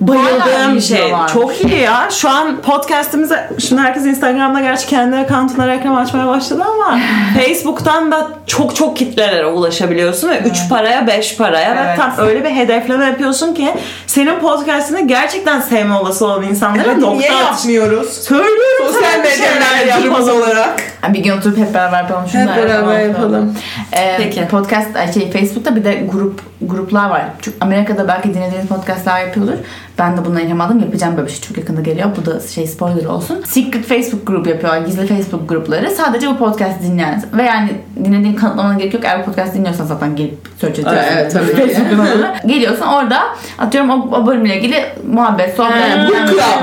bayıldığım 0.00 0.76
bir 0.76 0.80
şey. 0.80 0.96
diyorlar. 0.96 1.28
Çok 1.32 1.64
iyi 1.64 1.80
ya. 1.80 2.08
Şu 2.10 2.30
an 2.30 2.56
podcast'imize 2.62 3.50
şimdi 3.58 3.82
herkes 3.82 4.04
Instagram'da 4.06 4.60
gerçi 4.60 4.86
kendi 4.86 5.16
account'una 5.16 5.68
reklam 5.68 5.96
açmaya 5.96 6.26
başladı 6.26 6.64
ama 6.74 6.98
Facebook'tan 7.46 8.12
da 8.12 8.28
çok 8.46 8.76
çok 8.76 8.96
kitlelere 8.96 9.46
ulaşabiliyorsun 9.46 10.28
ve 10.28 10.38
3 10.38 10.68
paraya 10.68 11.06
5 11.06 11.36
paraya 11.36 11.76
ve 11.76 11.80
Evet. 11.86 11.96
tam 11.98 12.26
öyle 12.26 12.44
bir 12.44 12.50
hedefleme 12.50 13.04
yapıyorsun 13.06 13.54
ki 13.54 13.74
senin 14.16 14.40
podcast'ini 14.40 15.06
gerçekten 15.06 15.60
sevme 15.60 15.94
olası 15.94 16.26
olan 16.26 16.42
insanlara 16.42 16.88
Hadi 16.88 17.00
nokta 17.00 17.16
niye 17.16 17.32
yapmıyoruz? 17.32 18.12
Söylüyorum 18.12 18.86
Sosyal 18.86 19.18
medyalar 19.18 19.86
yapalım. 19.86 20.04
yapmaz 20.04 20.28
olarak. 20.28 20.82
Ha, 21.00 21.14
Bir 21.14 21.18
gün 21.18 21.30
oturup 21.30 21.58
hep 21.58 21.74
beraber 21.74 22.02
yapalım. 22.02 22.28
Şunu 22.32 22.40
Hep 22.40 22.56
beraber 22.56 23.00
yapalım. 23.00 23.54
Ee, 23.92 24.16
Peki. 24.18 24.48
Podcast, 24.48 25.14
şey 25.14 25.30
Facebook'ta 25.30 25.76
bir 25.76 25.84
de 25.84 26.06
grup 26.12 26.40
gruplar 26.62 27.10
var. 27.10 27.24
Çünkü 27.42 27.56
Amerika'da 27.60 28.08
belki 28.08 28.34
dinlediğiniz 28.34 28.68
podcastlar 28.68 29.20
yapıyordur. 29.20 29.54
Ben 29.98 30.16
de 30.16 30.24
bundan 30.24 30.40
ilham 30.40 30.60
aldım. 30.60 30.80
Yapacağım 30.80 31.16
böyle 31.16 31.26
bir 31.28 31.32
şey. 31.32 31.40
Çok 31.40 31.58
yakında 31.58 31.80
geliyor. 31.80 32.08
Bu 32.16 32.26
da 32.26 32.40
şey 32.40 32.66
spoiler 32.66 33.04
olsun. 33.04 33.42
Secret 33.46 33.84
Facebook 33.86 34.26
grup 34.26 34.46
yapıyorlar. 34.46 34.80
Gizli 34.80 35.06
Facebook 35.06 35.48
grupları. 35.48 35.90
Sadece 35.90 36.28
bu 36.28 36.36
podcast 36.36 36.82
dinleyen. 36.82 37.22
Ve 37.32 37.42
yani 37.42 37.70
dinlediğin 38.04 38.34
kanıtlamana 38.34 38.74
gerek 38.74 38.94
yok. 38.94 39.04
Eğer 39.04 39.20
bu 39.20 39.24
podcast 39.24 39.54
dinliyorsan 39.54 39.84
zaten 39.84 40.16
gelip 40.16 40.38
search 40.60 40.78
ediyorsun. 40.78 41.02
Evet, 41.12 41.32
tabii. 41.32 41.46
Facebook'un. 41.56 42.48
Geliyorsun 42.48 42.86
orada 42.86 43.22
atıyorum 43.58 43.90
o, 43.90 44.05
o 44.12 44.26
bölümle 44.26 44.56
ilgili 44.56 44.84
muhabbet, 45.12 45.56
sohbet. 45.56 45.76
He? 45.82 46.06
Podcast 46.06 46.58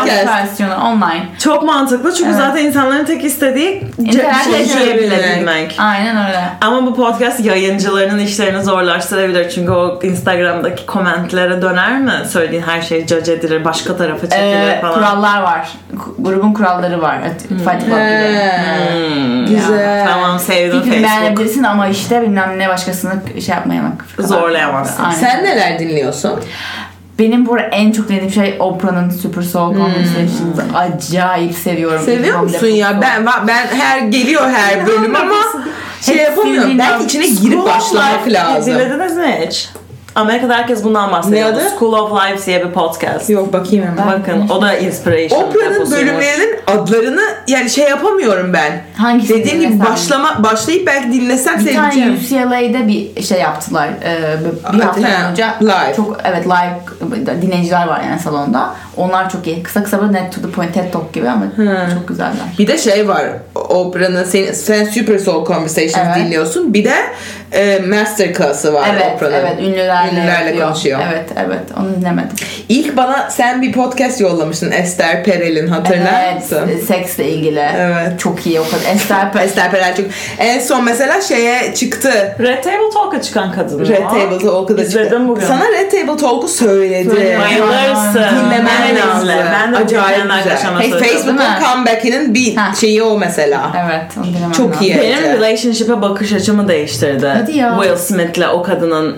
Podcast. 0.00 0.26
versiyonu 0.26 0.74
online. 0.84 1.28
Çok 1.38 1.62
mantıklı 1.62 2.14
çünkü 2.14 2.30
Evet. 2.30 2.40
zaten 2.40 2.64
insanların 2.64 3.04
tek 3.04 3.24
istediği 3.24 3.82
İnternet 3.98 4.46
yaşayabilmek. 4.46 5.12
yaşayabilmek. 5.12 5.76
Aynen 5.78 6.26
öyle. 6.26 6.40
Ama 6.60 6.86
bu 6.86 6.94
podcast 6.94 7.44
yayıncılarının 7.44 8.18
işlerini 8.18 8.62
zorlaştırabilir. 8.64 9.50
Çünkü 9.50 9.72
o 9.72 10.00
Instagram'daki 10.02 10.86
komentlere 10.86 11.62
döner 11.62 12.00
mi? 12.00 12.12
Söylediğin 12.30 12.62
her 12.62 12.82
şey 12.82 13.06
judge 13.06 13.32
edilir, 13.32 13.64
başka 13.64 13.96
tarafa 13.96 14.28
çekilir 14.30 14.68
Ee, 14.68 14.80
falan. 14.80 14.94
kurallar 14.94 15.42
var. 15.42 15.68
Grubun 16.18 16.52
kuralları 16.52 17.02
var. 17.02 17.18
Fight 17.48 17.80
Club 17.80 17.88
gibi. 17.88 18.50
Hmm. 18.92 19.46
Güzel. 19.46 20.06
Tamam 20.46 20.62
sevdim 20.62 20.82
Fikrini 20.82 21.02
Facebook. 21.02 21.20
beğenebilirsin 21.22 21.62
ama 21.62 21.88
işte 21.88 22.22
bilmem 22.22 22.58
ne 22.58 22.68
başkasını 22.68 23.12
şey 23.46 23.54
yapmayamak. 23.54 24.04
Zorlayamazsın. 24.18 25.02
Aynen. 25.02 25.16
Sen 25.16 25.44
neler 25.44 25.78
dinliyorsun? 25.78 26.40
Benim 27.18 27.46
bu 27.46 27.54
arada 27.54 27.66
en 27.66 27.92
çok 27.92 28.08
dinlediğim 28.08 28.32
şey 28.32 28.56
Oprah'ın 28.58 29.10
Super 29.10 29.42
Soul 29.42 29.74
Conversations. 29.74 30.58
Acayip 30.74 31.54
seviyorum. 31.54 32.04
Seviyor 32.04 32.34
İlham 32.34 32.44
musun 32.44 32.66
ya? 32.66 32.98
Ben 33.02 33.26
ben 33.46 33.66
her 33.66 33.98
geliyor 33.98 34.48
her 34.50 34.86
bölüm 34.86 35.16
ama 35.16 35.34
şey 36.02 36.16
yapamıyorum. 36.16 36.78
Belki 36.78 37.04
içine 37.04 37.26
girip 37.26 37.64
başlamak 37.64 38.28
lazım. 38.28 38.74
Dinlediniz 38.74 39.16
mi 39.16 39.40
hiç? 39.46 39.68
Amerika'da 40.18 40.54
herkes 40.56 40.84
bundan 40.84 41.12
bahsediyor. 41.12 41.48
Ne 41.48 41.54
adı? 41.54 41.62
School 41.78 41.92
of 41.92 42.12
Life 42.12 42.46
diye 42.46 42.66
bir 42.66 42.72
podcast. 42.72 43.30
Yok 43.30 43.52
bakayım 43.52 43.86
hemen. 43.86 44.06
Bakın 44.20 44.48
o 44.48 44.62
da 44.62 44.76
inspiration. 44.78 45.54
Deposuymuş. 45.54 45.90
bölümlerinin 45.90 46.56
adlarını 46.66 47.20
yani 47.48 47.70
şey 47.70 47.88
yapamıyorum 47.88 48.52
ben. 48.52 48.82
Hangisini 48.96 49.38
Dediğim 49.38 49.60
gibi 49.60 49.84
başlama 49.84 50.42
başlayıp 50.44 50.86
belki 50.86 51.12
dinlesem 51.12 51.58
Bir 51.58 51.74
tane 51.74 51.92
seveceğim. 51.92 52.14
UCLA'de 52.14 52.88
bir 52.88 53.22
şey 53.22 53.40
yaptılar. 53.40 53.88
Ee, 54.04 54.36
bir 54.74 54.80
Ha, 54.80 54.86
hafta 54.86 55.02
boyunca 55.02 55.54
live. 55.62 55.94
çok 55.96 56.18
evet 56.24 56.46
live 56.46 57.42
dinleyiciler 57.42 57.86
var 57.88 58.00
yani 58.10 58.20
salonda. 58.20 58.70
Onlar 58.98 59.30
çok 59.30 59.46
iyi. 59.46 59.62
Kısa 59.62 59.82
kısa 59.84 60.00
böyle 60.00 60.12
net 60.12 60.32
to 60.34 60.40
the 60.40 60.50
point 60.50 60.74
TED 60.74 60.92
Talk 60.92 61.12
gibi 61.12 61.28
ama 61.28 61.44
çok 61.94 62.08
güzeller. 62.08 62.32
Bir 62.58 62.66
de 62.66 62.78
şey 62.78 63.08
var 63.08 63.24
Oprah'nın 63.54 64.24
sen, 64.24 64.52
sen 64.52 64.84
Super 64.84 65.18
Soul 65.18 65.46
Conversations 65.46 66.06
Evet. 66.06 66.16
dinliyorsun. 66.16 66.74
Bir 66.74 66.84
de 66.84 66.94
e, 67.52 67.78
Masterclass'ı 67.78 68.74
var 68.74 68.88
Evet, 68.92 69.06
Oprah'ın. 69.16 69.32
evet 69.32 69.58
ünlülerle, 69.60 70.10
Ünlülerle 70.10 70.46
yapıyor. 70.46 70.68
konuşuyor. 70.68 71.00
Evet, 71.12 71.30
evet. 71.36 71.60
Onu 71.80 71.96
dinlemedim. 72.00 72.36
İlk 72.68 72.96
bana 72.96 73.30
sen 73.30 73.62
bir 73.62 73.72
podcast 73.72 74.20
yollamıştın 74.20 74.70
Esther 74.70 75.24
Perel'in 75.24 75.66
hatırlar 75.66 76.24
evet, 76.24 76.42
mısın? 76.42 76.70
seksle 76.86 77.28
ilgili. 77.28 77.66
Evet. 77.78 78.20
Çok 78.20 78.46
iyi 78.46 78.60
o 78.60 78.64
kadar. 78.64 78.94
Esther 78.94 79.32
Perel. 79.32 79.44
Esther 79.44 79.70
Perel 79.70 79.96
çok. 79.96 80.06
En 80.38 80.60
son 80.60 80.84
mesela 80.84 81.20
şeye 81.20 81.74
çıktı. 81.74 82.36
Red 82.40 82.64
Table 82.64 82.90
Talk'a 82.94 83.22
çıkan 83.22 83.52
kadın 83.54 83.80
Red 83.86 84.04
o. 84.06 84.08
Table 84.08 84.38
Talk'u 84.38 84.78
da 84.78 84.84
çıktı. 84.84 85.00
İzledim 85.00 85.28
bugün. 85.28 85.46
Sana 85.46 85.64
Red 85.72 85.90
Table 85.90 86.16
Talk'u 86.16 86.48
söyledi. 86.48 87.10
Söyledi. 87.10 87.38
Bayılırsın. 87.40 88.36
Dinlemen 88.46 88.87
İzle. 88.96 89.46
Ben 89.52 89.72
de 89.72 89.76
Acayip 89.76 90.22
güzel. 90.22 90.80
Hey. 90.80 90.90
Facebook'un 90.90 91.40
comeback'inin 91.64 92.34
bir 92.34 92.56
Ha. 92.56 92.74
şeyi 92.80 93.02
o 93.02 93.18
mesela. 93.18 93.72
Evet, 93.86 94.02
onu 94.18 94.54
Çok 94.54 94.70
lazım. 94.70 94.82
iyi. 94.86 94.94
Benim 94.98 95.18
Evet. 95.24 95.38
relationship'e 95.40 96.02
bakış 96.02 96.32
açımı 96.32 96.68
değiştirdi. 96.68 97.26
Hadi 97.26 97.56
ya. 97.58 97.78
Will 97.82 97.96
Smith'le 97.96 98.48
o 98.52 98.62
kadının 98.62 99.16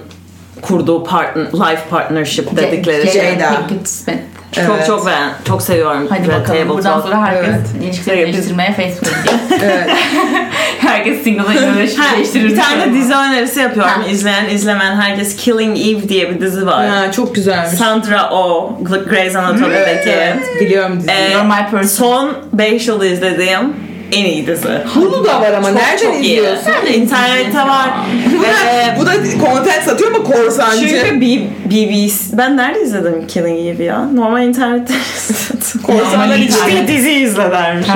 kurduğu 0.63 1.05
partner, 1.05 1.45
life 1.45 1.83
partnership 1.91 2.57
dedikleri 2.57 3.03
Ce- 3.07 3.13
şey. 3.13 3.35
Jada. 3.35 3.53
Pinkett 3.69 3.89
Smith. 3.89 4.19
Evet. 4.57 4.69
Çok 4.69 4.87
çok 4.87 5.07
ben 5.07 5.31
çok 5.45 5.63
seviyorum. 5.63 6.07
Hadi 6.11 6.23
Red 6.23 6.29
bakalım. 6.29 6.47
Table 6.61 6.69
Buradan 6.69 6.93
Talk. 6.95 7.03
sonra 7.03 7.23
herkes 7.27 7.49
Evet. 7.49 7.83
ilişkileri 7.85 8.33
değiştirmeye 8.33 8.73
Facebook'a 8.73 9.11
gidiyor. 9.23 9.61
Evet. 9.63 9.91
herkes 10.79 11.23
single'a 11.23 11.77
değiştirir. 11.77 12.49
bir 12.49 12.57
tane 12.57 12.95
dizi 12.95 13.15
önerisi 13.15 13.61
yapıyorum. 13.61 13.91
Ha. 13.93 14.09
İzleyen 14.11 14.49
izlemeyen 14.49 15.01
herkes 15.01 15.37
Killing 15.37 15.79
Eve 15.79 16.09
diye 16.09 16.31
bir 16.31 16.41
dizi 16.41 16.67
var. 16.67 16.89
ha, 16.89 17.13
çok 17.13 17.35
güzelmiş. 17.35 17.71
Sandra 17.79 18.31
Oh, 18.33 18.71
Grey's 19.11 19.37
Anatomy'deki. 19.37 19.81
Evet, 19.81 20.07
evet. 20.07 20.61
Biliyorum 20.61 20.97
diziyi. 21.01 21.17
Ee, 21.17 21.43
my 21.43 21.71
person. 21.71 21.87
son 21.89 22.33
5 22.53 22.89
yılda 22.89 23.07
izlediğim 23.07 23.90
en 24.13 24.25
iyi 24.25 24.47
dizi. 24.47 24.69
Hulu 24.95 25.25
da 25.25 25.41
var 25.41 25.53
ama 25.53 25.69
Çok, 25.69 25.77
nereden 25.77 25.97
çok 26.05 26.15
iyi. 26.25 26.37
izliyorsun? 26.37 26.73
İnternette 26.95 27.59
var. 27.59 27.91
Bu 28.39 28.43
da, 28.43 29.01
bu 29.01 29.07
da 29.07 29.13
content 29.41 29.83
satıyor 29.85 30.11
mu 30.11 30.25
korsancı? 30.25 30.89
Çünkü 30.89 31.21
B- 31.21 31.71
BBC... 31.71 32.15
Ben 32.33 32.57
nerede 32.57 32.83
izledim 32.83 33.27
Killing 33.27 33.67
Eve 33.77 33.85
ya? 33.85 34.05
Normal 34.15 34.43
internette 34.43 34.95
izledim. 35.17 35.83
Korsanlar 35.83 36.39
hiçbir 36.39 36.89
dizi 36.89 37.11
izledermişim. 37.13 37.95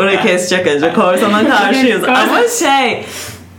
Orayı 0.00 0.20
kesecek 0.22 0.66
önce. 0.66 0.92
Korsana 0.92 1.48
karşıyız. 1.48 2.04
Ama 2.04 2.38
şey... 2.58 3.04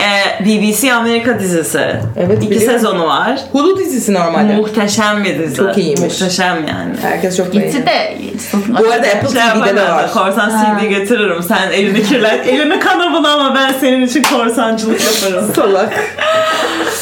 e, 0.01 0.45
BBC 0.45 0.93
Amerika 0.93 1.39
dizisi. 1.39 1.95
Evet, 2.17 2.37
İki 2.43 2.51
biliyorum. 2.51 2.71
sezonu 2.79 3.07
var. 3.07 3.39
Hulu 3.51 3.77
dizisi 3.79 4.13
normalde. 4.13 4.55
Muhteşem 4.55 5.23
bir 5.23 5.39
dizi. 5.39 5.55
Çok 5.55 5.77
iyiymiş. 5.77 5.99
Muhteşem 6.01 6.55
yani. 6.67 6.93
Herkes 7.01 7.37
çok 7.37 7.53
Gitti 7.53 7.83
beğeniyor. 7.85 7.85
de. 7.85 8.83
Bu 8.83 8.91
arada 8.91 9.07
Apple 9.07 9.29
Şey 9.29 9.41
TV'de 9.61 9.75
de 9.75 9.81
var. 9.91 10.13
Korsan 10.13 10.49
Ha. 10.49 10.79
CD 10.81 10.89
getiririm. 10.89 11.43
Sen 11.43 11.71
elini 11.71 12.03
kirlet. 12.03 12.47
elini 12.47 12.79
kana 12.79 13.13
bulama 13.13 13.55
ben 13.55 13.73
senin 13.79 14.01
için 14.07 14.23
korsancılık 14.23 15.01
yaparım. 15.05 15.51
Salak. 15.55 15.93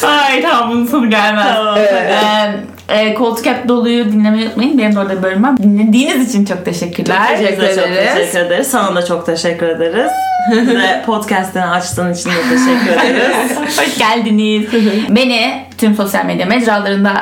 Ay 0.06 0.42
tamam 0.42 0.70
bunun 0.70 0.86
sonu 0.86 1.10
gelmez. 1.10 1.46
Tamam. 1.54 1.78
Ee, 1.78 2.52
e, 2.88 3.14
koltuk 3.14 3.46
hep 3.46 3.68
doluyu 3.68 4.12
dinlemeyi 4.12 4.46
unutmayın. 4.46 4.78
Benim 4.78 4.94
de 4.94 5.00
orada 5.00 5.18
bir 5.18 5.22
bölüm 5.22 5.42
var. 5.44 5.56
Dinlediğiniz 5.56 6.30
için 6.30 6.44
çok 6.44 6.64
teşekkürler. 6.64 7.38
Teşekkür 7.38 7.62
Biz 7.62 7.68
de 7.68 7.74
çok 7.80 7.88
ederiz. 7.88 8.14
teşekkür 8.14 8.38
ederiz. 8.38 8.66
Sana 8.66 8.94
da 8.96 9.04
çok 9.06 9.26
teşekkür 9.26 9.68
ederiz. 9.68 10.12
Ve 10.52 11.02
podcast'ini 11.06 11.64
açtığın 11.64 12.12
için 12.14 12.30
de 12.30 12.34
teşekkür 12.50 13.10
ederiz. 13.10 13.56
Hoş 13.78 13.98
geldiniz. 13.98 14.66
Beni 15.08 15.62
tüm 15.78 15.94
sosyal 15.94 16.24
medya 16.24 16.46
mecralarında 16.46 17.12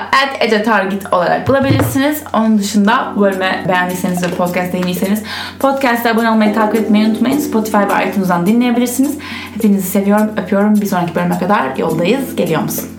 @ecetargit 0.40 1.12
olarak 1.12 1.48
bulabilirsiniz. 1.48 2.22
Onun 2.32 2.58
dışında 2.58 3.12
bu 3.16 3.20
bölümü 3.20 3.50
beğendiyseniz 3.68 4.22
ve 4.22 4.28
podcast 4.28 4.72
dinliyseniz 4.72 5.22
podcast'a 5.58 6.10
abone 6.10 6.30
olmayı, 6.30 6.54
takip 6.54 6.80
etmeyi 6.80 7.06
unutmayın. 7.06 7.38
Spotify 7.38 7.76
ve 7.76 8.08
iTunes'dan 8.10 8.46
dinleyebilirsiniz. 8.46 9.18
Hepinizi 9.54 9.88
seviyorum, 9.90 10.30
öpüyorum. 10.44 10.80
Bir 10.80 10.86
sonraki 10.86 11.14
bölüme 11.14 11.38
kadar 11.38 11.62
yoldayız. 11.76 12.36
Geliyor 12.36 12.62
musun? 12.62 12.93